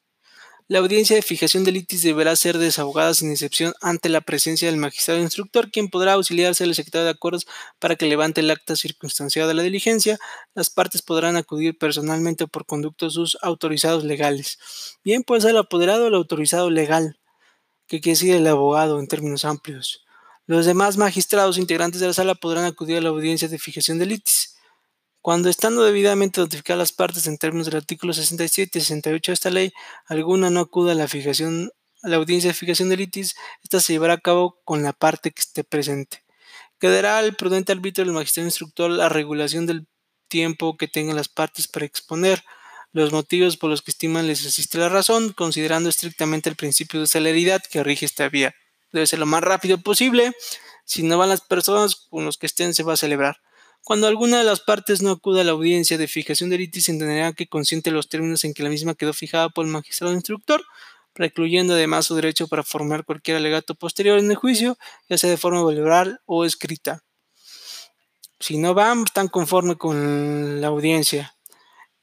La 0.69 0.79
audiencia 0.79 1.17
de 1.17 1.23
fijación 1.23 1.65
de 1.65 1.73
litis 1.73 2.03
deberá 2.03 2.37
ser 2.37 2.59
desahogada 2.59 3.13
sin 3.13 3.33
excepción 3.33 3.75
ante 3.81 4.09
la 4.09 4.21
presencia 4.21 4.69
del 4.71 4.77
magistrado 4.77 5.21
instructor, 5.21 5.73
quien 5.73 5.89
podrá 5.89 6.13
auxiliarse 6.13 6.63
al 6.63 6.77
secretario 6.77 7.07
de 7.07 7.11
acuerdos 7.11 7.45
para 7.81 7.97
que 7.97 8.07
levante 8.07 8.41
el 8.41 8.53
acta 8.53 8.77
circunstanciada 8.77 9.49
de 9.49 9.55
la 9.55 9.65
diligencia. 9.65 10.17
Las 10.55 10.71
partes 10.71 11.03
podrán 11.03 11.35
acudir 11.37 11.77
personalmente 11.77 12.47
por 12.47 12.67
conducto 12.67 13.11
sus 13.11 13.37
autorizados 13.43 14.05
legales. 14.05 14.61
Bien, 15.03 15.25
puede 15.25 15.41
ser 15.41 15.51
el 15.51 15.57
apoderado 15.57 16.05
o 16.05 16.07
el 16.07 16.15
autorizado 16.15 16.71
legal, 16.71 17.19
que 17.87 18.01
quiere 18.01 18.15
decir 18.15 18.35
el 18.35 18.47
abogado 18.47 18.99
en 18.99 19.09
términos 19.09 19.45
amplios. 19.45 20.05
Los 20.47 20.67
demás 20.67 20.97
magistrados 20.97 21.59
integrantes 21.59 22.01
de 22.01 22.07
la 22.07 22.13
sala 22.13 22.35
podrán 22.35 22.65
acudir 22.65 22.99
a 22.99 23.01
la 23.01 23.09
audiencia 23.09 23.49
de 23.49 23.59
fijación 23.59 23.99
de 23.99 24.07
litis. 24.07 24.57
Cuando 25.23 25.49
estando 25.49 25.85
debidamente 25.85 26.41
notificadas 26.41 26.79
las 26.79 26.93
partes 26.93 27.27
en 27.27 27.39
términos 27.39 27.67
del 27.67 27.77
artículo 27.77 28.13
67 28.13 28.79
y 28.79 28.83
68 28.83 29.33
de 29.33 29.35
esta 29.35 29.51
ley, 29.51 29.73
alguna 30.07 30.51
no 30.51 30.61
acuda 30.61 30.93
a 30.93 30.95
la 30.95 31.07
audiencia 32.17 32.51
de 32.51 32.55
fijación 32.55 32.91
de 32.91 32.97
litis, 32.99 33.35
esta 33.63 33.81
se 33.81 33.95
llevará 33.95 34.15
a 34.15 34.21
cabo 34.21 34.61
con 34.65 34.83
la 34.83 34.93
parte 34.93 35.31
que 35.31 35.41
esté 35.41 35.65
presente. 35.65 36.23
Quedará 36.79 37.17
al 37.17 37.37
prudente 37.37 37.73
árbitro 37.73 38.05
del 38.05 38.13
magistrado 38.13 38.47
instructor 38.47 38.91
la 38.91 39.09
regulación 39.09 39.65
del 39.65 39.87
tiempo 40.29 40.77
que 40.77 40.89
tengan 40.89 41.17
las 41.17 41.29
partes 41.29 41.69
para 41.69 41.87
exponer 41.87 42.45
los 42.95 43.13
motivos 43.13 43.57
por 43.57 43.71
los 43.71 43.83
que 43.83 43.91
estiman 43.91 44.29
les 44.29 44.47
asiste 44.47 44.79
la 44.79 44.89
razón, 44.89 45.33
considerando 45.33 45.89
estrictamente 45.89 46.49
el 46.49 46.55
principio 46.55 47.01
de 47.01 47.09
celeridad 47.09 47.61
que 47.61 47.83
rige 47.83 48.07
esta 48.07 48.29
vía. 48.29 48.55
Debe 48.93 49.09
ser 49.09 49.19
lo 49.19 49.27
más 49.27 49.43
rápido 49.43 49.79
posible. 49.79 50.33
Si 50.85 51.03
no 51.03 51.19
van 51.19 51.29
las 51.29 51.41
personas 51.41 51.97
con 51.97 52.25
los 52.25 52.39
que 52.39 52.47
estén, 52.47 52.73
se 52.73 52.85
va 52.85 52.93
a 52.93 52.97
celebrar. 52.97 53.41
Cuando 53.83 54.07
alguna 54.07 54.39
de 54.39 54.45
las 54.45 54.61
partes 54.61 55.03
no 55.03 55.11
acuda 55.11 55.41
a 55.41 55.45
la 55.45 55.51
audiencia 55.51 55.99
de 55.99 56.07
fijación 56.07 56.51
de 56.51 56.59
litis, 56.59 56.89
entenderá 56.89 57.33
que 57.33 57.49
consiente 57.49 57.91
los 57.91 58.09
términos 58.09 58.45
en 58.45 58.55
que 58.55 58.63
la 58.63 58.71
misma 58.71 58.95
quedó 58.95 59.13
fijada 59.13 59.49
por 59.49 59.67
el 59.67 59.73
magistrado 59.73 60.15
instructor, 60.15 60.65
precluyendo 61.13 61.75
además 61.75 62.07
su 62.07 62.15
derecho 62.15 62.47
para 62.47 62.63
formar 62.63 63.05
cualquier 63.05 63.39
alegato 63.39 63.75
posterior 63.75 64.21
en 64.21 64.31
el 64.31 64.37
juicio, 64.37 64.79
ya 65.09 65.19
sea 65.19 65.31
de 65.31 65.37
forma 65.37 65.65
verbal 65.65 66.21
o 66.27 66.45
escrita. 66.45 67.03
Si 68.39 68.57
no 68.57 68.73
van, 68.73 69.03
están 69.03 69.27
conforme 69.27 69.75
con 69.75 70.61
la 70.61 70.69
audiencia. 70.69 71.34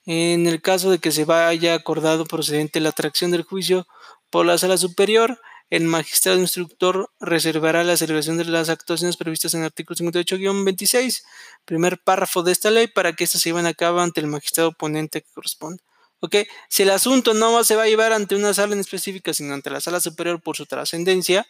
En 0.05 0.47
el 0.47 0.61
caso 0.61 0.89
de 0.89 0.99
que 0.99 1.11
se 1.11 1.25
vaya 1.25 1.75
acordado 1.75 2.25
procedente 2.25 2.79
la 2.79 2.89
atracción 2.89 3.31
del 3.31 3.43
juicio 3.43 3.87
por 4.29 4.45
la 4.45 4.57
sala 4.57 4.77
superior, 4.77 5.39
el 5.69 5.83
magistrado 5.83 6.37
instructor 6.37 7.09
reservará 7.19 7.83
la 7.83 7.95
celebración 7.95 8.37
de 8.37 8.45
las 8.45 8.69
actuaciones 8.69 9.15
previstas 9.15 9.53
en 9.53 9.61
el 9.61 9.67
artículo 9.67 9.95
58-26, 9.97 11.23
primer 11.63 11.99
párrafo 11.99 12.43
de 12.43 12.51
esta 12.51 12.71
ley, 12.71 12.87
para 12.87 13.13
que 13.13 13.23
éstas 13.23 13.41
se 13.41 13.49
lleven 13.49 13.65
a 13.65 13.73
cabo 13.73 14.01
ante 14.01 14.19
el 14.19 14.27
magistrado 14.27 14.73
ponente 14.73 15.21
que 15.21 15.31
corresponde. 15.33 15.81
¿Ok? 16.19 16.35
Si 16.67 16.83
el 16.83 16.89
asunto 16.89 17.33
no 17.33 17.63
se 17.63 17.75
va 17.75 17.83
a 17.83 17.87
llevar 17.87 18.11
ante 18.11 18.35
una 18.35 18.53
sala 18.53 18.73
en 18.73 18.79
específica, 18.79 19.33
sino 19.33 19.53
ante 19.53 19.69
la 19.69 19.81
sala 19.81 19.99
superior 19.99 20.41
por 20.41 20.57
su 20.57 20.65
trascendencia, 20.65 21.47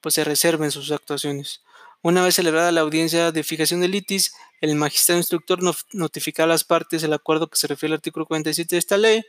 pues 0.00 0.14
se 0.14 0.24
reserven 0.24 0.70
sus 0.70 0.92
actuaciones. 0.92 1.62
Una 2.02 2.22
vez 2.22 2.36
celebrada 2.36 2.70
la 2.70 2.82
audiencia 2.82 3.32
de 3.32 3.42
fijación 3.42 3.80
de 3.80 3.88
litis, 3.88 4.34
el 4.60 4.74
magistrado 4.74 5.18
instructor 5.18 5.60
notificará 5.92 6.44
a 6.44 6.54
las 6.54 6.64
partes 6.64 7.02
el 7.02 7.12
acuerdo 7.12 7.48
que 7.48 7.56
se 7.56 7.66
refiere 7.66 7.92
al 7.92 7.98
artículo 7.98 8.26
47 8.26 8.74
de 8.74 8.78
esta 8.78 8.96
ley, 8.96 9.24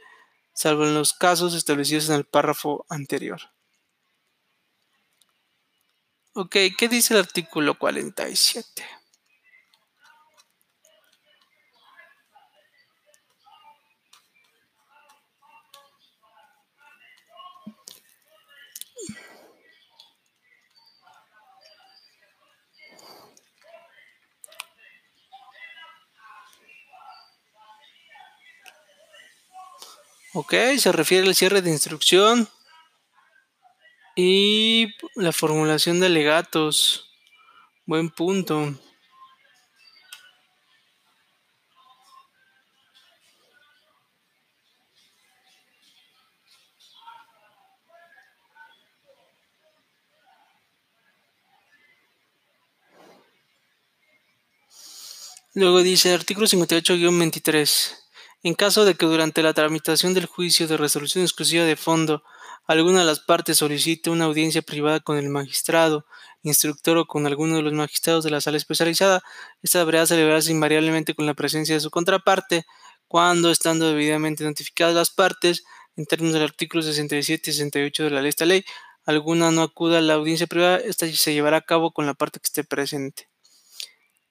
salvo 0.53 0.86
en 0.86 0.93
los 0.93 1.13
casos 1.13 1.53
establecidos 1.53 2.09
en 2.09 2.15
el 2.15 2.25
párrafo 2.25 2.86
anterior. 2.89 3.39
Ok, 6.33 6.55
¿qué 6.77 6.88
dice 6.89 7.13
el 7.13 7.19
artículo 7.21 7.77
47? 7.77 8.99
Ok, 30.33 30.53
se 30.77 30.91
refiere 30.91 31.27
al 31.27 31.33
cierre 31.33 31.63
de 31.63 31.71
instrucción 31.71 32.48
y 34.15 34.93
la 35.15 35.31
formulación 35.31 36.00
de 36.00 36.05
alegatos. 36.05 37.09
Buen 37.88 38.12
punto. 38.12 38.75
Luego 55.55 55.81
dice 55.81 56.13
artículo 56.13 56.46
58-23. 56.46 57.99
En 58.41 58.53
caso 58.53 58.85
de 58.85 58.95
que 58.95 59.05
durante 59.05 59.43
la 59.43 59.53
tramitación 59.53 60.13
del 60.13 60.25
juicio 60.25 60.67
de 60.67 60.77
resolución 60.77 61.23
exclusiva 61.23 61.65
de 61.65 61.75
fondo 61.75 62.23
alguna 62.67 62.99
de 62.99 63.05
las 63.05 63.19
partes 63.19 63.57
solicite 63.57 64.11
una 64.11 64.25
audiencia 64.25 64.61
privada 64.61 64.99
con 64.99 65.17
el 65.17 65.27
magistrado, 65.27 66.05
instructor 66.43 66.97
o 66.99 67.05
con 67.05 67.25
alguno 67.25 67.55
de 67.57 67.63
los 67.63 67.73
magistrados 67.73 68.23
de 68.23 68.29
la 68.29 68.41
sala 68.41 68.57
especializada, 68.57 69.23
esta 69.63 69.79
deberá 69.79 70.05
celebrarse 70.05 70.51
invariablemente 70.51 71.15
con 71.15 71.25
la 71.25 71.33
presencia 71.33 71.75
de 71.75 71.81
su 71.81 71.89
contraparte, 71.89 72.65
cuando, 73.07 73.49
estando 73.49 73.87
debidamente 73.89 74.43
notificadas 74.43 74.93
las 74.93 75.09
partes, 75.09 75.63
en 75.95 76.05
términos 76.05 76.35
del 76.35 76.43
artículo 76.43 76.83
67 76.83 77.49
y 77.49 77.53
68 77.53 78.03
de 78.03 78.09
la 78.11 78.21
ley, 78.21 78.29
esta 78.29 78.45
ley, 78.45 78.63
alguna 79.05 79.51
no 79.51 79.63
acuda 79.63 79.97
a 79.97 80.01
la 80.01 80.13
audiencia 80.13 80.47
privada, 80.47 80.77
esta 80.77 81.07
se 81.07 81.33
llevará 81.33 81.57
a 81.57 81.61
cabo 81.61 81.91
con 81.91 82.05
la 82.05 82.13
parte 82.13 82.39
que 82.39 82.45
esté 82.45 82.63
presente. 82.63 83.28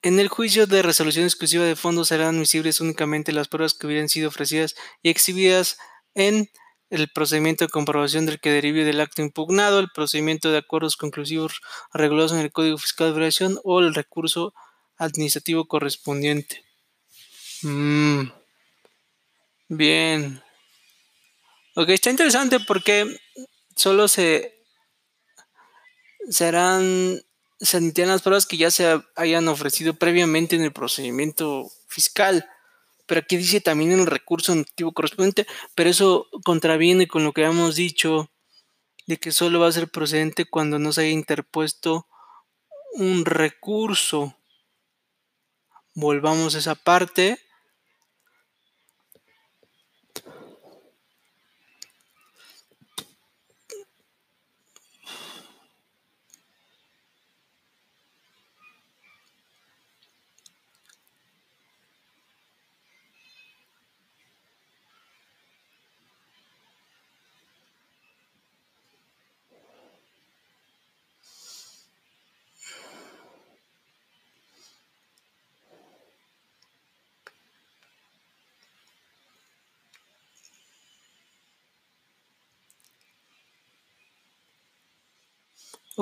En 0.01 0.19
el 0.19 0.29
juicio 0.29 0.65
de 0.65 0.81
resolución 0.81 1.25
exclusiva 1.25 1.65
de 1.65 1.75
fondo 1.75 2.05
serán 2.05 2.35
admisibles 2.35 2.79
únicamente 2.79 3.33
las 3.33 3.49
pruebas 3.49 3.73
que 3.73 3.85
hubieran 3.85 4.07
sido 4.07 4.29
ofrecidas 4.29 4.75
y 5.01 5.09
exhibidas 5.09 5.77
en 6.15 6.49
el 6.89 7.09
procedimiento 7.09 7.65
de 7.65 7.69
comprobación 7.69 8.25
del 8.25 8.39
que 8.39 8.51
derive 8.51 8.85
del 8.85 9.01
acto 9.01 9.21
impugnado, 9.21 9.79
el 9.79 9.89
procedimiento 9.93 10.51
de 10.51 10.57
acuerdos 10.57 10.95
conclusivos 10.95 11.61
regulados 11.93 12.31
en 12.31 12.39
el 12.39 12.51
Código 12.51 12.77
Fiscal 12.77 13.07
de 13.07 13.11
Operación 13.11 13.59
o 13.63 13.79
el 13.79 13.93
recurso 13.93 14.53
administrativo 14.97 15.65
correspondiente. 15.65 16.63
Mm. 17.61 18.23
Bien. 19.67 20.41
Ok, 21.75 21.89
está 21.89 22.09
interesante 22.09 22.59
porque 22.61 23.19
solo 23.75 24.07
se 24.07 24.63
serán 26.29 27.21
se 27.59 27.77
admitirán 27.77 28.09
las 28.09 28.21
pruebas 28.21 28.45
que 28.45 28.57
ya 28.57 28.71
se 28.71 29.01
hayan 29.15 29.47
ofrecido 29.47 29.93
previamente 29.93 30.55
en 30.55 30.63
el 30.63 30.71
procedimiento 30.71 31.69
fiscal. 31.87 32.49
Pero 33.05 33.21
aquí 33.21 33.37
dice 33.37 33.59
también 33.59 33.91
en 33.91 34.01
el 34.01 34.05
recurso 34.05 34.51
administrativo 34.51 34.93
correspondiente, 34.93 35.47
pero 35.75 35.89
eso 35.89 36.27
contraviene 36.45 37.07
con 37.07 37.23
lo 37.23 37.33
que 37.33 37.45
habíamos 37.45 37.75
dicho 37.75 38.29
de 39.07 39.17
que 39.17 39.31
solo 39.31 39.59
va 39.59 39.67
a 39.67 39.71
ser 39.71 39.89
procedente 39.89 40.45
cuando 40.45 40.77
no 40.77 40.93
se 40.93 41.01
haya 41.01 41.09
interpuesto 41.09 42.07
un 42.93 43.25
recurso. 43.25 44.35
Volvamos 45.95 46.53
a 46.53 46.59
esa 46.59 46.75
parte. 46.75 47.39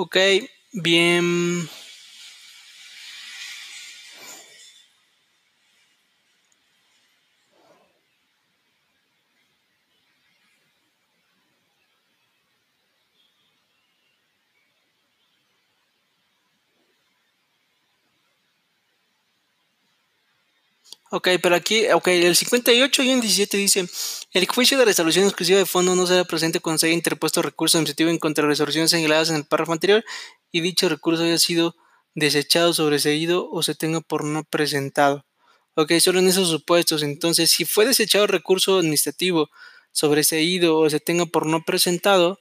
Ok, 0.00 0.16
bien. 0.74 1.68
Ok, 21.18 21.30
pero 21.42 21.56
aquí, 21.56 21.84
ok, 21.90 22.06
el 22.08 22.36
58 22.36 23.02
y 23.02 23.10
el 23.10 23.20
17 23.20 23.56
dice, 23.56 23.88
el 24.30 24.46
juicio 24.46 24.78
de 24.78 24.84
resolución 24.84 25.24
exclusiva 25.24 25.58
de 25.58 25.66
fondo 25.66 25.96
no 25.96 26.06
será 26.06 26.22
presente 26.22 26.60
cuando 26.60 26.78
se 26.78 26.86
haya 26.86 26.94
interpuesto 26.94 27.42
recurso 27.42 27.76
administrativo 27.76 28.10
en 28.10 28.20
contra 28.20 28.42
de 28.44 28.50
resoluciones 28.50 28.92
señaladas 28.92 29.28
en 29.30 29.34
el 29.34 29.44
párrafo 29.44 29.72
anterior 29.72 30.04
y 30.52 30.60
dicho 30.60 30.88
recurso 30.88 31.24
haya 31.24 31.38
sido 31.38 31.74
desechado, 32.14 32.72
sobreseído 32.72 33.50
o 33.50 33.64
se 33.64 33.74
tenga 33.74 34.00
por 34.00 34.22
no 34.22 34.44
presentado. 34.44 35.26
Ok, 35.74 35.94
solo 35.98 36.20
en 36.20 36.28
esos 36.28 36.50
supuestos. 36.50 37.02
Entonces, 37.02 37.50
si 37.50 37.64
fue 37.64 37.84
desechado 37.84 38.26
el 38.26 38.30
recurso 38.30 38.78
administrativo, 38.78 39.50
sobreseído 39.90 40.78
o 40.78 40.88
se 40.88 41.00
tenga 41.00 41.26
por 41.26 41.46
no 41.46 41.64
presentado, 41.64 42.38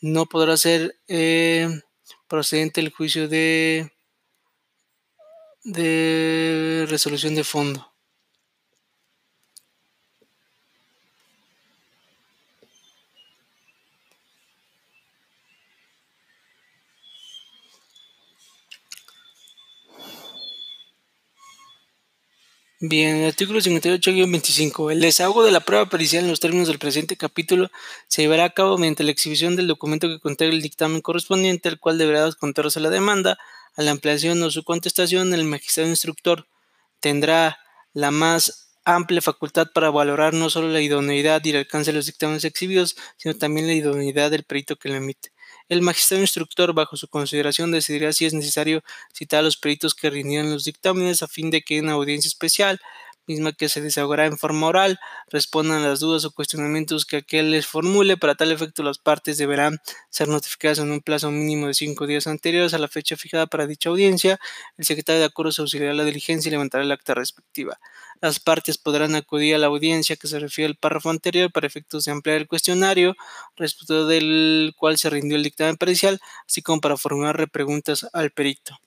no 0.00 0.24
podrá 0.24 0.56
ser 0.56 0.96
eh, 1.06 1.68
procedente 2.28 2.80
del 2.80 2.92
juicio 2.92 3.28
de, 3.28 3.92
de 5.64 6.86
resolución 6.88 7.34
de 7.34 7.44
fondo. 7.44 7.95
Bien, 22.88 23.24
artículo 23.24 23.60
58-25. 23.60 24.92
El 24.92 25.00
desahogo 25.00 25.42
de 25.42 25.50
la 25.50 25.58
prueba 25.58 25.88
pericial 25.88 26.22
en 26.22 26.30
los 26.30 26.38
términos 26.38 26.68
del 26.68 26.78
presente 26.78 27.16
capítulo 27.16 27.68
se 28.06 28.22
llevará 28.22 28.44
a 28.44 28.50
cabo 28.50 28.78
mediante 28.78 29.02
la 29.02 29.10
exhibición 29.10 29.56
del 29.56 29.66
documento 29.66 30.06
que 30.06 30.20
contenga 30.20 30.54
el 30.54 30.62
dictamen 30.62 31.00
correspondiente, 31.00 31.68
el 31.68 31.80
cual 31.80 31.98
deberá 31.98 32.30
contarse 32.38 32.78
a 32.78 32.82
la 32.82 32.90
demanda. 32.90 33.38
A 33.74 33.82
la 33.82 33.90
ampliación 33.90 34.40
o 34.44 34.52
su 34.52 34.62
contestación, 34.62 35.34
el 35.34 35.42
magistrado 35.44 35.90
instructor 35.90 36.46
tendrá 37.00 37.58
la 37.92 38.12
más 38.12 38.68
amplia 38.84 39.20
facultad 39.20 39.66
para 39.74 39.90
valorar 39.90 40.32
no 40.32 40.48
solo 40.48 40.68
la 40.68 40.80
idoneidad 40.80 41.44
y 41.44 41.50
el 41.50 41.56
alcance 41.56 41.90
de 41.90 41.96
los 41.96 42.06
dictámenes 42.06 42.44
exhibidos, 42.44 42.96
sino 43.16 43.34
también 43.34 43.66
la 43.66 43.72
idoneidad 43.72 44.30
del 44.30 44.44
perito 44.44 44.76
que 44.76 44.90
lo 44.90 44.94
emite. 44.94 45.30
El 45.68 45.82
magistrado 45.82 46.22
instructor, 46.22 46.72
bajo 46.74 46.96
su 46.96 47.08
consideración, 47.08 47.72
decidirá 47.72 48.12
si 48.12 48.24
es 48.24 48.34
necesario 48.34 48.82
citar 49.12 49.40
a 49.40 49.42
los 49.42 49.56
peritos 49.56 49.94
que 49.94 50.10
rindieron 50.10 50.50
los 50.50 50.64
dictámenes 50.64 51.22
a 51.22 51.28
fin 51.28 51.50
de 51.50 51.62
que 51.62 51.78
en 51.78 51.88
audiencia 51.88 52.28
especial 52.28 52.80
misma 53.26 53.52
que 53.52 53.68
se 53.68 53.80
desahogará 53.80 54.26
en 54.26 54.38
forma 54.38 54.68
oral, 54.68 54.98
respondan 55.28 55.82
a 55.82 55.88
las 55.88 56.00
dudas 56.00 56.24
o 56.24 56.32
cuestionamientos 56.32 57.04
que 57.04 57.16
aquel 57.18 57.50
les 57.50 57.66
formule. 57.66 58.16
Para 58.16 58.34
tal 58.34 58.52
efecto, 58.52 58.82
las 58.82 58.98
partes 58.98 59.38
deberán 59.38 59.78
ser 60.10 60.28
notificadas 60.28 60.78
en 60.78 60.90
un 60.90 61.00
plazo 61.00 61.30
mínimo 61.30 61.66
de 61.66 61.74
cinco 61.74 62.06
días 62.06 62.26
anteriores 62.26 62.74
a 62.74 62.78
la 62.78 62.88
fecha 62.88 63.16
fijada 63.16 63.46
para 63.46 63.66
dicha 63.66 63.88
audiencia. 63.90 64.38
El 64.76 64.84
secretario 64.84 65.20
de 65.20 65.26
acuerdos 65.26 65.58
auxiliará 65.58 65.94
la 65.94 66.04
diligencia 66.04 66.48
y 66.48 66.52
levantará 66.52 66.84
el 66.84 66.92
acta 66.92 67.14
respectiva. 67.14 67.78
Las 68.20 68.40
partes 68.40 68.78
podrán 68.78 69.14
acudir 69.14 69.54
a 69.54 69.58
la 69.58 69.66
audiencia 69.66 70.16
que 70.16 70.28
se 70.28 70.38
refiere 70.38 70.68
al 70.68 70.76
párrafo 70.76 71.10
anterior 71.10 71.52
para 71.52 71.66
efectos 71.66 72.04
de 72.04 72.12
ampliar 72.12 72.38
el 72.38 72.48
cuestionario, 72.48 73.14
respecto 73.56 74.06
del 74.06 74.74
cual 74.76 74.98
se 74.98 75.10
rindió 75.10 75.36
el 75.36 75.42
dictamen 75.42 75.76
parcial, 75.76 76.20
así 76.48 76.62
como 76.62 76.80
para 76.80 76.96
formular 76.96 77.36
repreguntas 77.36 78.06
al 78.12 78.30
perito. 78.30 78.78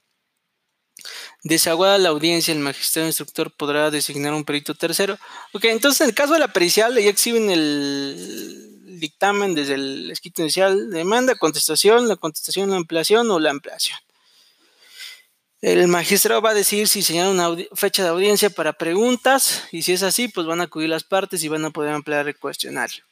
Desaguada 1.43 1.97
la 1.97 2.09
audiencia, 2.09 2.53
el 2.53 2.59
magistrado 2.59 3.07
instructor 3.07 3.51
podrá 3.55 3.91
designar 3.91 4.33
un 4.33 4.43
perito 4.43 4.75
tercero. 4.75 5.17
Ok, 5.53 5.65
entonces 5.65 6.01
en 6.01 6.09
el 6.09 6.15
caso 6.15 6.33
de 6.33 6.39
la 6.39 6.51
pericial, 6.51 6.95
ya 6.95 7.09
exhiben 7.09 7.49
el 7.49 8.99
dictamen 8.99 9.55
desde 9.55 9.75
el 9.75 10.11
escrito 10.11 10.41
inicial, 10.41 10.89
demanda, 10.89 11.35
contestación, 11.35 12.07
la 12.07 12.17
contestación, 12.17 12.69
la 12.69 12.77
ampliación 12.77 13.31
o 13.31 13.39
la 13.39 13.51
ampliación. 13.51 13.97
El 15.61 15.89
magistrado 15.89 16.41
va 16.41 16.51
a 16.51 16.53
decir 16.53 16.87
si 16.87 17.01
señala 17.01 17.31
una 17.31 17.65
fecha 17.73 18.03
de 18.03 18.09
audiencia 18.09 18.49
para 18.49 18.73
preguntas 18.73 19.65
y 19.73 19.81
si 19.81 19.91
es 19.91 20.03
así, 20.03 20.29
pues 20.29 20.47
van 20.47 20.61
a 20.61 20.65
acudir 20.65 20.87
las 20.87 21.03
partes 21.03 21.43
y 21.43 21.49
van 21.49 21.65
a 21.65 21.69
poder 21.71 21.91
ampliar 21.91 22.27
el 22.27 22.37
cuestionario. 22.37 23.03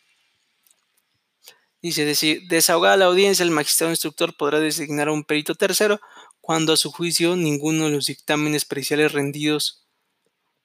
Dice, 1.81 2.05
desahogada 2.47 2.97
la 2.97 3.05
audiencia, 3.05 3.43
el 3.43 3.51
magistrado 3.51 3.91
instructor 3.91 4.35
podrá 4.35 4.59
designar 4.59 5.09
a 5.09 5.11
un 5.11 5.25
perito 5.25 5.55
tercero 5.55 5.99
cuando 6.39 6.71
a 6.71 6.77
su 6.77 6.89
juicio 6.89 7.35
ninguno 7.35 7.85
de 7.85 7.91
los 7.91 8.05
dictámenes 8.05 8.63
periciales 8.63 9.11
rendidos 9.11 9.86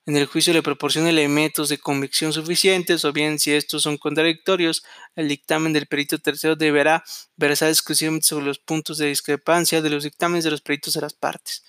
en 0.05 0.17
el 0.17 0.27
juicio 0.27 0.53
le 0.53 0.63
proporciona 0.63 1.11
elementos 1.11 1.69
de 1.69 1.79
convicción 1.79 2.33
suficientes 2.33 3.05
o 3.05 3.13
bien 3.13 3.39
si 3.39 3.53
estos 3.53 3.83
son 3.83 3.99
contradictorios, 3.99 4.85
el 5.15 5.29
dictamen 5.29 5.73
del 5.73 5.87
perito 5.87 6.19
tercero 6.19 6.57
deberá 6.57 7.05
versar 7.37 7.69
exclusivamente 7.69 8.27
sobre 8.27 8.47
los 8.47 8.59
puntos 8.59 8.99
de 8.99 9.07
discrepancia 9.07 9.81
de 9.81 9.91
los 9.91 10.03
dictámenes 10.03 10.43
de 10.45 10.51
los 10.51 10.61
peritos 10.61 10.95
de 10.95 11.03
las 11.03 11.15
partes. 11.15 11.65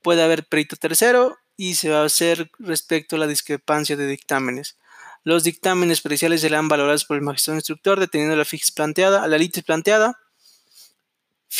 Puede 0.00 0.22
haber 0.22 0.46
perito 0.46 0.76
tercero 0.76 1.36
y 1.56 1.74
se 1.74 1.90
va 1.90 2.00
a 2.00 2.06
hacer 2.06 2.50
respecto 2.58 3.16
a 3.16 3.18
la 3.18 3.26
discrepancia 3.26 3.96
de 3.96 4.06
dictámenes. 4.06 4.78
Los 5.22 5.44
dictámenes 5.44 6.00
periciales 6.00 6.40
serán 6.40 6.68
valorados 6.68 7.04
por 7.04 7.16
el 7.16 7.22
magistrado 7.22 7.58
instructor 7.58 8.00
deteniendo 8.00 8.36
la 8.36 8.44
fix 8.44 8.70
planteada, 8.72 9.26
la 9.26 9.38
litis 9.38 9.62
planteada 9.62 10.18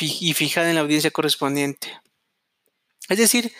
y 0.01 0.33
fijada 0.35 0.71
en 0.71 0.75
la 0.75 0.81
audiencia 0.81 1.11
correspondiente. 1.11 2.01
Es 3.09 3.19
decir, 3.19 3.53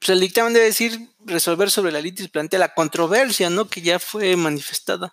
pues 0.00 0.08
el 0.08 0.20
dictamen 0.20 0.54
debe 0.54 0.66
decir 0.66 1.10
resolver 1.26 1.70
sobre 1.70 1.92
la 1.92 2.00
litis 2.00 2.28
plantea 2.28 2.58
la 2.58 2.74
controversia, 2.74 3.50
¿no? 3.50 3.68
Que 3.68 3.82
ya 3.82 3.98
fue 3.98 4.34
manifestada. 4.34 5.12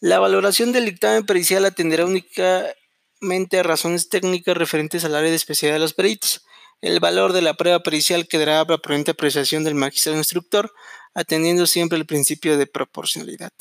La 0.00 0.18
valoración 0.18 0.72
del 0.72 0.84
dictamen 0.84 1.24
pericial 1.24 1.64
atenderá 1.64 2.04
únicamente 2.04 3.58
a 3.58 3.62
razones 3.62 4.10
técnicas 4.10 4.54
referentes 4.54 5.04
al 5.04 5.14
área 5.14 5.30
de 5.30 5.36
especialidad 5.36 5.76
de 5.76 5.80
los 5.80 5.94
peritos. 5.94 6.44
El 6.82 7.00
valor 7.00 7.32
de 7.32 7.40
la 7.40 7.54
prueba 7.54 7.82
pericial 7.82 8.28
quedará 8.28 8.62
para 8.66 8.82
prudente 8.82 9.12
apreciación 9.12 9.64
del 9.64 9.74
magistrado 9.74 10.18
instructor, 10.18 10.74
atendiendo 11.14 11.66
siempre 11.66 11.96
el 11.96 12.04
principio 12.04 12.58
de 12.58 12.66
proporcionalidad. 12.66 13.52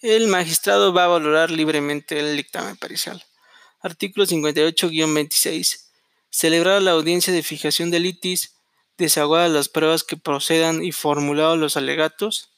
El 0.00 0.26
magistrado 0.26 0.92
va 0.92 1.04
a 1.04 1.08
valorar 1.08 1.52
libremente 1.52 2.18
el 2.18 2.36
dictamen 2.36 2.76
pericial. 2.76 3.22
Artículo 3.80 4.26
58-26. 4.26 5.84
Celebrar 6.36 6.82
la 6.82 6.90
audiencia 6.90 7.32
de 7.32 7.44
fijación 7.44 7.92
de 7.92 8.00
litis, 8.00 8.56
desaguadas 8.98 9.52
las 9.52 9.68
pruebas 9.68 10.02
que 10.02 10.16
procedan 10.16 10.82
y 10.82 10.90
formulados 10.90 11.56
los 11.56 11.76
alegatos. 11.76 12.50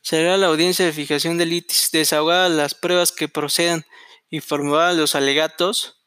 Celebrar 0.00 0.38
la 0.38 0.46
audiencia 0.46 0.86
de 0.86 0.92
fijación 0.94 1.36
de 1.36 1.44
litis, 1.44 1.90
desahogadas 1.92 2.50
las 2.50 2.74
pruebas 2.74 3.12
que 3.12 3.28
procedan 3.28 3.84
y 4.30 4.40
formulados 4.40 4.96
los 4.96 5.14
alegatos. 5.14 6.00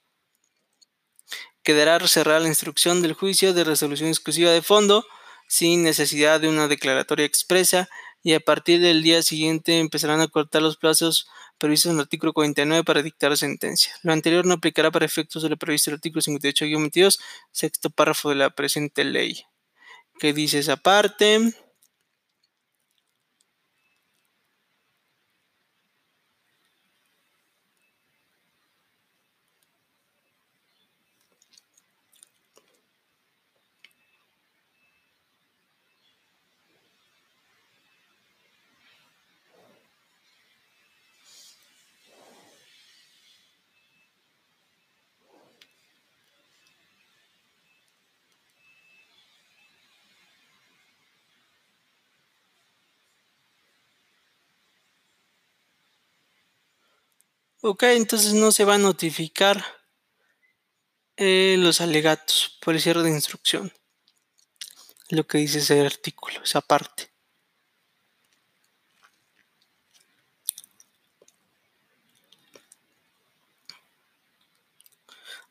Quedará 1.62 2.00
cerrada 2.08 2.40
la 2.40 2.48
instrucción 2.48 3.04
del 3.04 3.14
juicio 3.14 3.54
de 3.54 3.64
resolución 3.64 4.10
exclusiva 4.10 4.50
de 4.50 4.64
fondo 4.64 5.06
sin 5.48 5.84
necesidad 5.84 6.42
de 6.42 6.50
una 6.50 6.68
declaratoria 6.68 7.28
expresa 7.28 7.90
y 8.24 8.34
a 8.34 8.40
partir 8.40 8.82
del 8.82 9.04
día 9.04 9.22
siguiente 9.22 9.78
empezarán 9.78 10.22
a 10.22 10.30
cortar 10.30 10.64
los 10.64 10.78
plazos 10.78 11.28
previstos 11.58 11.92
en 11.92 11.98
el 11.98 12.02
artículo 12.02 12.34
49 12.34 12.84
para 12.84 13.02
dictar 13.02 13.36
sentencia. 13.38 13.94
Lo 14.04 14.14
anterior 14.14 14.46
no 14.46 14.56
aplicará 14.56 14.92
para 14.92 15.06
efectos 15.06 15.44
de 15.44 15.50
lo 15.50 15.58
previsto 15.58 15.90
en 15.90 15.94
el 15.94 15.98
artículo 15.98 16.22
58-22, 16.22 17.20
sexto 17.52 17.90
párrafo 17.90 18.30
de 18.30 18.36
la 18.36 18.50
presente 18.50 19.04
ley. 19.04 19.44
¿Qué 20.20 20.34
dice 20.34 20.60
esa 20.60 20.78
parte? 20.78 21.54
Ok, 57.62 57.84
entonces 57.84 58.34
no 58.34 58.52
se 58.52 58.66
va 58.66 58.76
a 58.76 58.80
notificar 58.80 59.64
eh, 61.18 61.56
los 61.58 61.82
alegatos 61.82 62.58
por 62.62 62.76
el 62.76 62.82
cierre 62.82 63.04
de 63.04 63.10
instrucción. 63.10 63.72
Lo 65.10 65.26
que 65.26 65.38
dice 65.38 65.60
ese 65.60 65.86
artículo, 65.86 66.44
esa 66.44 66.62
parte. 66.62 67.15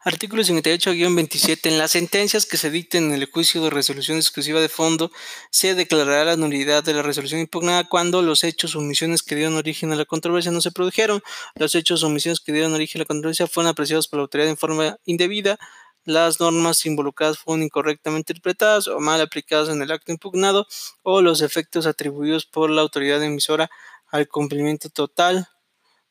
Artículo 0.07 0.43
58-27. 0.43 1.61
En 1.65 1.79
las 1.79 1.93
sentencias 1.93 2.45
que 2.45 2.59
se 2.59 2.69
dicten 2.71 3.05
en 3.05 3.13
el 3.15 3.25
juicio 3.25 3.65
de 3.65 3.71
resolución 3.71 4.19
exclusiva 4.19 4.61
de 4.61 4.69
fondo, 4.69 5.11
se 5.51 5.75
declarará 5.75 6.27
la 6.27 6.37
nulidad 6.37 6.85
de 6.85 6.93
la 6.93 7.01
resolución 7.01 7.41
impugnada 7.41 7.85
cuando 7.85 8.21
los 8.21 8.45
hechos 8.45 8.77
o 8.77 8.81
omisiones 8.81 9.23
que 9.23 9.35
dieron 9.35 9.55
origen 9.55 9.93
a 9.93 9.97
la 9.97 10.05
controversia 10.05 10.53
no 10.53 10.61
se 10.61 10.73
produjeron, 10.73 11.23
los 11.55 11.75
hechos 11.75 12.03
o 12.03 12.09
omisiones 12.09 12.41
que 12.41 12.53
dieron 12.53 12.75
origen 12.75 12.99
a 12.99 13.05
la 13.05 13.07
controversia 13.07 13.47
fueron 13.47 13.71
apreciados 13.71 14.07
por 14.07 14.19
la 14.19 14.25
autoridad 14.25 14.51
en 14.51 14.59
forma 14.59 14.99
indebida, 15.07 15.59
las 16.05 16.39
normas 16.39 16.85
involucradas 16.85 17.39
fueron 17.39 17.63
incorrectamente 17.63 18.35
interpretadas 18.35 18.89
o 18.89 19.01
mal 19.01 19.23
aplicadas 19.23 19.71
en 19.71 19.81
el 19.81 19.91
acto 19.91 20.13
impugnado, 20.13 20.67
o 21.03 21.23
los 21.23 21.41
efectos 21.41 21.87
atribuidos 21.87 22.45
por 22.45 22.69
la 22.69 22.83
autoridad 22.83 23.23
emisora 23.23 23.71
al 24.09 24.29
cumplimiento 24.29 24.91
total, 24.91 25.49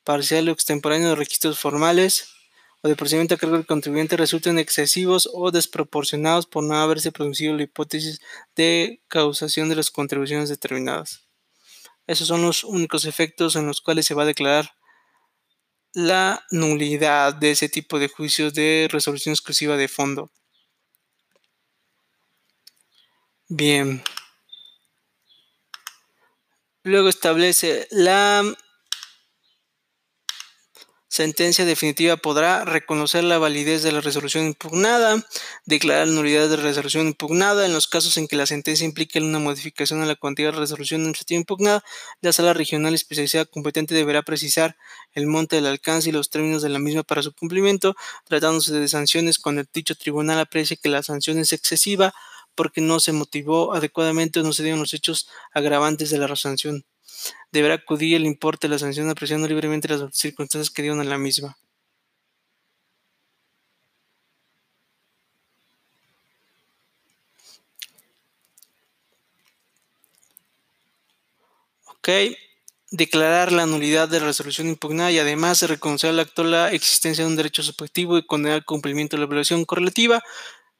parcial 0.02 0.48
o 0.48 0.52
extemporáneo 0.52 1.10
de 1.10 1.14
requisitos 1.14 1.60
formales, 1.60 2.33
o 2.84 2.88
de 2.88 2.96
procedimiento 2.96 3.34
a 3.34 3.38
cargo 3.38 3.56
del 3.56 3.64
contribuyente 3.64 4.14
resulten 4.14 4.58
excesivos 4.58 5.26
o 5.32 5.50
desproporcionados 5.50 6.44
por 6.44 6.62
no 6.62 6.76
haberse 6.76 7.12
producido 7.12 7.56
la 7.56 7.62
hipótesis 7.62 8.20
de 8.54 9.00
causación 9.08 9.70
de 9.70 9.76
las 9.76 9.90
contribuciones 9.90 10.50
determinadas. 10.50 11.26
Esos 12.06 12.28
son 12.28 12.42
los 12.42 12.62
únicos 12.62 13.06
efectos 13.06 13.56
en 13.56 13.66
los 13.66 13.80
cuales 13.80 14.04
se 14.04 14.12
va 14.12 14.24
a 14.24 14.26
declarar 14.26 14.74
la 15.94 16.44
nulidad 16.50 17.32
de 17.32 17.52
ese 17.52 17.70
tipo 17.70 17.98
de 17.98 18.08
juicios 18.08 18.52
de 18.52 18.86
resolución 18.90 19.32
exclusiva 19.32 19.78
de 19.78 19.88
fondo. 19.88 20.30
Bien. 23.48 24.04
Luego 26.82 27.08
establece 27.08 27.88
la 27.90 28.44
sentencia 31.14 31.64
definitiva 31.64 32.16
podrá 32.16 32.64
reconocer 32.64 33.22
la 33.22 33.38
validez 33.38 33.84
de 33.84 33.92
la 33.92 34.00
resolución 34.00 34.46
impugnada, 34.46 35.24
declarar 35.64 36.08
la 36.08 36.14
nulidad 36.14 36.48
de 36.48 36.56
la 36.56 36.64
resolución 36.64 37.06
impugnada 37.06 37.66
en 37.66 37.72
los 37.72 37.86
casos 37.86 38.16
en 38.16 38.26
que 38.26 38.34
la 38.34 38.46
sentencia 38.46 38.84
implique 38.84 39.20
una 39.20 39.38
modificación 39.38 40.02
a 40.02 40.06
la 40.06 40.16
cuantía 40.16 40.46
de 40.46 40.58
resolución 40.58 41.02
administrativa 41.02 41.38
impugnada. 41.38 41.84
La 42.20 42.32
sala 42.32 42.52
regional 42.52 42.94
especializada 42.94 43.44
competente 43.44 43.94
deberá 43.94 44.22
precisar 44.22 44.76
el 45.12 45.28
monte 45.28 45.54
del 45.54 45.66
alcance 45.66 46.08
y 46.08 46.12
los 46.12 46.30
términos 46.30 46.62
de 46.62 46.70
la 46.70 46.80
misma 46.80 47.04
para 47.04 47.22
su 47.22 47.32
cumplimiento, 47.32 47.94
tratándose 48.24 48.72
de 48.72 48.88
sanciones 48.88 49.38
cuando 49.38 49.60
el 49.60 49.68
dicho 49.72 49.94
tribunal 49.94 50.40
aprecie 50.40 50.78
que 50.78 50.88
la 50.88 51.04
sanción 51.04 51.38
es 51.38 51.52
excesiva 51.52 52.12
porque 52.56 52.80
no 52.80 52.98
se 52.98 53.12
motivó 53.12 53.72
adecuadamente 53.72 54.40
o 54.40 54.42
no 54.42 54.52
se 54.52 54.64
dieron 54.64 54.80
los 54.80 54.94
hechos 54.94 55.28
agravantes 55.52 56.10
de 56.10 56.18
la 56.18 56.34
sanción 56.34 56.84
deberá 57.52 57.74
acudir 57.74 58.16
el 58.16 58.26
importe 58.26 58.66
de 58.68 58.72
la 58.72 58.78
sanción 58.78 59.08
apreciando 59.10 59.48
libremente 59.48 59.88
las 59.88 60.14
circunstancias 60.16 60.70
que 60.70 60.82
dieron 60.82 61.00
a 61.00 61.04
la 61.04 61.18
misma. 61.18 61.56
Ok. 71.86 72.08
Declarar 72.90 73.50
la 73.50 73.66
nulidad 73.66 74.08
de 74.08 74.20
la 74.20 74.26
resolución 74.26 74.68
impugnada 74.68 75.10
y 75.10 75.18
además 75.18 75.62
reconocer 75.62 76.10
al 76.10 76.20
actor 76.20 76.46
la 76.46 76.70
existencia 76.70 77.24
de 77.24 77.30
un 77.30 77.36
derecho 77.36 77.62
subjetivo 77.62 78.16
y 78.18 78.26
condenar 78.26 78.58
el 78.58 78.64
cumplimiento 78.64 79.16
de 79.16 79.20
la 79.20 79.24
evaluación 79.26 79.64
correlativa 79.64 80.22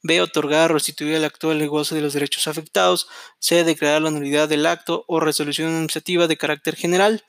B. 0.05 0.21
Otorgar 0.21 0.69
o 0.69 0.75
restituir 0.75 1.15
al 1.15 1.25
acto 1.25 1.51
el 1.51 1.67
goce 1.67 1.95
de 1.95 2.01
los 2.01 2.13
derechos 2.13 2.47
afectados. 2.47 3.07
C. 3.39 3.63
Declarar 3.63 4.03
la 4.03 4.11
nulidad 4.11 4.47
del 4.47 4.67
acto 4.67 5.03
o 5.07 5.19
resolución 5.19 5.69
administrativa 5.69 6.27
de 6.27 6.37
carácter 6.37 6.75
general. 6.75 7.23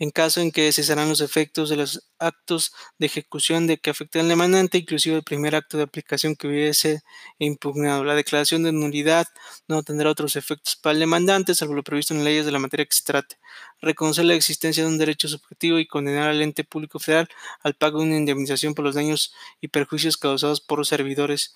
En 0.00 0.10
caso 0.10 0.40
en 0.40 0.50
que 0.50 0.72
cesarán 0.72 1.08
los 1.08 1.20
efectos 1.20 1.68
de 1.68 1.76
los 1.76 2.04
actos 2.18 2.72
de 2.98 3.06
ejecución 3.06 3.66
de 3.68 3.78
que 3.78 3.90
afecten 3.90 4.26
al 4.26 4.30
emanante, 4.32 4.78
inclusive 4.78 5.16
el 5.16 5.22
primer 5.22 5.54
acto 5.54 5.76
de 5.76 5.84
aplicación 5.84 6.34
que 6.34 6.48
hubiese 6.48 7.02
impugnado. 7.38 8.04
La 8.04 8.14
declaración 8.14 8.64
de 8.64 8.72
nulidad 8.72 9.26
no 9.68 9.82
tendrá 9.84 10.10
otros 10.10 10.34
efectos 10.36 10.76
para 10.76 10.94
el 10.94 11.00
demandante, 11.00 11.54
salvo 11.54 11.74
lo 11.74 11.82
previsto 11.84 12.14
en 12.14 12.24
leyes 12.24 12.46
de 12.46 12.52
la 12.52 12.60
materia 12.60 12.86
que 12.86 12.94
se 12.94 13.04
trate. 13.04 13.38
Reconocer 13.80 14.24
la 14.24 14.34
existencia 14.34 14.84
de 14.84 14.88
un 14.88 14.98
derecho 14.98 15.28
subjetivo 15.28 15.78
y 15.78 15.86
condenar 15.86 16.28
al 16.30 16.42
ente 16.42 16.64
público 16.64 16.98
federal 16.98 17.28
al 17.62 17.74
pago 17.74 18.00
de 18.00 18.06
una 18.06 18.16
indemnización 18.16 18.74
por 18.74 18.84
los 18.84 18.96
daños 18.96 19.32
y 19.60 19.68
perjuicios 19.68 20.16
causados 20.16 20.60
por 20.60 20.78
los 20.78 20.88
servidores 20.88 21.54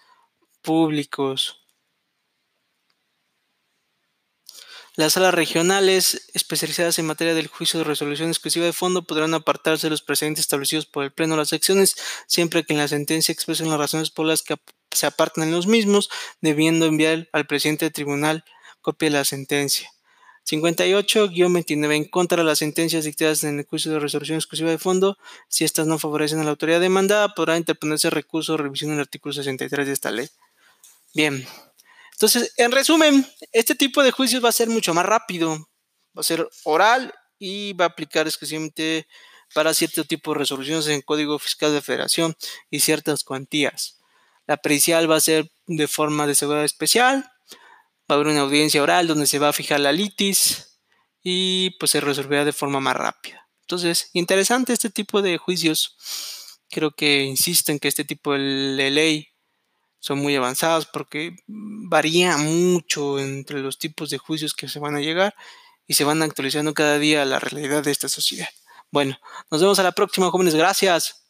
públicos. 0.62 1.62
Las 4.94 5.14
salas 5.14 5.32
regionales 5.32 6.28
especializadas 6.34 6.98
en 6.98 7.06
materia 7.06 7.34
del 7.34 7.46
juicio 7.46 7.78
de 7.78 7.84
resolución 7.84 8.28
exclusiva 8.28 8.66
de 8.66 8.74
fondo 8.74 9.06
podrán 9.06 9.32
apartarse 9.32 9.86
de 9.86 9.90
los 9.90 10.02
precedentes 10.02 10.42
establecidos 10.42 10.84
por 10.84 11.04
el 11.04 11.12
Pleno 11.12 11.32
de 11.34 11.38
las 11.38 11.48
secciones 11.48 11.96
siempre 12.26 12.62
que 12.64 12.74
en 12.74 12.78
la 12.78 12.88
sentencia 12.88 13.32
expresen 13.32 13.70
las 13.70 13.78
razones 13.78 14.10
por 14.10 14.26
las 14.26 14.42
que 14.42 14.56
se 14.90 15.06
apartan 15.06 15.44
en 15.44 15.52
los 15.52 15.66
mismos, 15.66 16.10
debiendo 16.42 16.84
enviar 16.84 17.28
al 17.32 17.46
presidente 17.46 17.86
del 17.86 17.94
tribunal 17.94 18.44
copia 18.82 19.08
de 19.08 19.16
la 19.16 19.24
sentencia. 19.24 19.90
58-29 20.44 21.96
en 21.96 22.04
contra 22.04 22.38
de 22.38 22.44
las 22.44 22.58
sentencias 22.58 23.04
dictadas 23.04 23.44
en 23.44 23.60
el 23.60 23.64
juicio 23.64 23.92
de 23.92 24.00
resolución 24.00 24.36
exclusiva 24.36 24.70
de 24.70 24.78
fondo. 24.78 25.16
Si 25.48 25.64
estas 25.64 25.86
no 25.86 25.98
favorecen 25.98 26.40
a 26.40 26.44
la 26.44 26.50
autoridad 26.50 26.80
demandada, 26.80 27.34
podrá 27.34 27.56
interponerse 27.56 28.10
recurso 28.10 28.54
o 28.54 28.56
revisión 28.56 28.90
del 28.90 29.00
artículo 29.00 29.32
63 29.32 29.86
de 29.86 29.92
esta 29.92 30.10
ley. 30.10 30.28
Bien. 31.14 31.46
Entonces, 32.12 32.52
en 32.56 32.72
resumen, 32.72 33.26
este 33.52 33.74
tipo 33.74 34.02
de 34.02 34.12
juicios 34.12 34.44
va 34.44 34.48
a 34.48 34.52
ser 34.52 34.68
mucho 34.68 34.94
más 34.94 35.04
rápido. 35.04 35.56
Va 36.16 36.20
a 36.20 36.22
ser 36.22 36.48
oral 36.64 37.12
y 37.38 37.72
va 37.74 37.86
a 37.86 37.88
aplicar 37.88 38.26
exclusivamente 38.26 39.06
para 39.54 39.74
cierto 39.74 40.04
tipo 40.04 40.32
de 40.32 40.38
resoluciones 40.38 40.86
en 40.86 41.02
Código 41.02 41.38
Fiscal 41.38 41.72
de 41.72 41.82
Federación 41.82 42.34
y 42.70 42.80
ciertas 42.80 43.24
cuantías. 43.24 43.98
La 44.46 44.56
pericial 44.56 45.10
va 45.10 45.16
a 45.16 45.20
ser 45.20 45.50
de 45.66 45.88
forma 45.88 46.26
de 46.26 46.34
seguridad 46.34 46.64
especial. 46.64 47.24
Va 48.10 48.14
a 48.14 48.14
haber 48.14 48.28
una 48.28 48.40
audiencia 48.40 48.82
oral 48.82 49.06
donde 49.06 49.26
se 49.26 49.38
va 49.38 49.48
a 49.48 49.52
fijar 49.52 49.80
la 49.80 49.92
litis 49.92 50.80
y 51.22 51.70
pues 51.78 51.90
se 51.90 52.00
resolverá 52.00 52.44
de 52.44 52.52
forma 52.52 52.80
más 52.80 52.96
rápida. 52.96 53.48
Entonces, 53.62 54.10
interesante 54.12 54.72
este 54.72 54.90
tipo 54.90 55.22
de 55.22 55.38
juicios. 55.38 55.96
Creo 56.70 56.92
que 56.92 57.22
insisto 57.22 57.72
en 57.72 57.78
que 57.78 57.88
este 57.88 58.04
tipo 58.04 58.32
de 58.32 58.90
ley 58.90 59.31
son 60.02 60.18
muy 60.18 60.34
avanzados 60.34 60.86
porque 60.86 61.36
varía 61.46 62.36
mucho 62.36 63.20
entre 63.20 63.60
los 63.60 63.78
tipos 63.78 64.10
de 64.10 64.18
juicios 64.18 64.52
que 64.52 64.66
se 64.66 64.80
van 64.80 64.96
a 64.96 65.00
llegar 65.00 65.32
y 65.86 65.94
se 65.94 66.02
van 66.02 66.22
actualizando 66.22 66.74
cada 66.74 66.98
día 66.98 67.24
la 67.24 67.38
realidad 67.38 67.84
de 67.84 67.92
esta 67.92 68.08
sociedad. 68.08 68.48
Bueno, 68.90 69.16
nos 69.48 69.60
vemos 69.60 69.78
a 69.78 69.84
la 69.84 69.92
próxima, 69.92 70.28
jóvenes. 70.28 70.56
Gracias. 70.56 71.21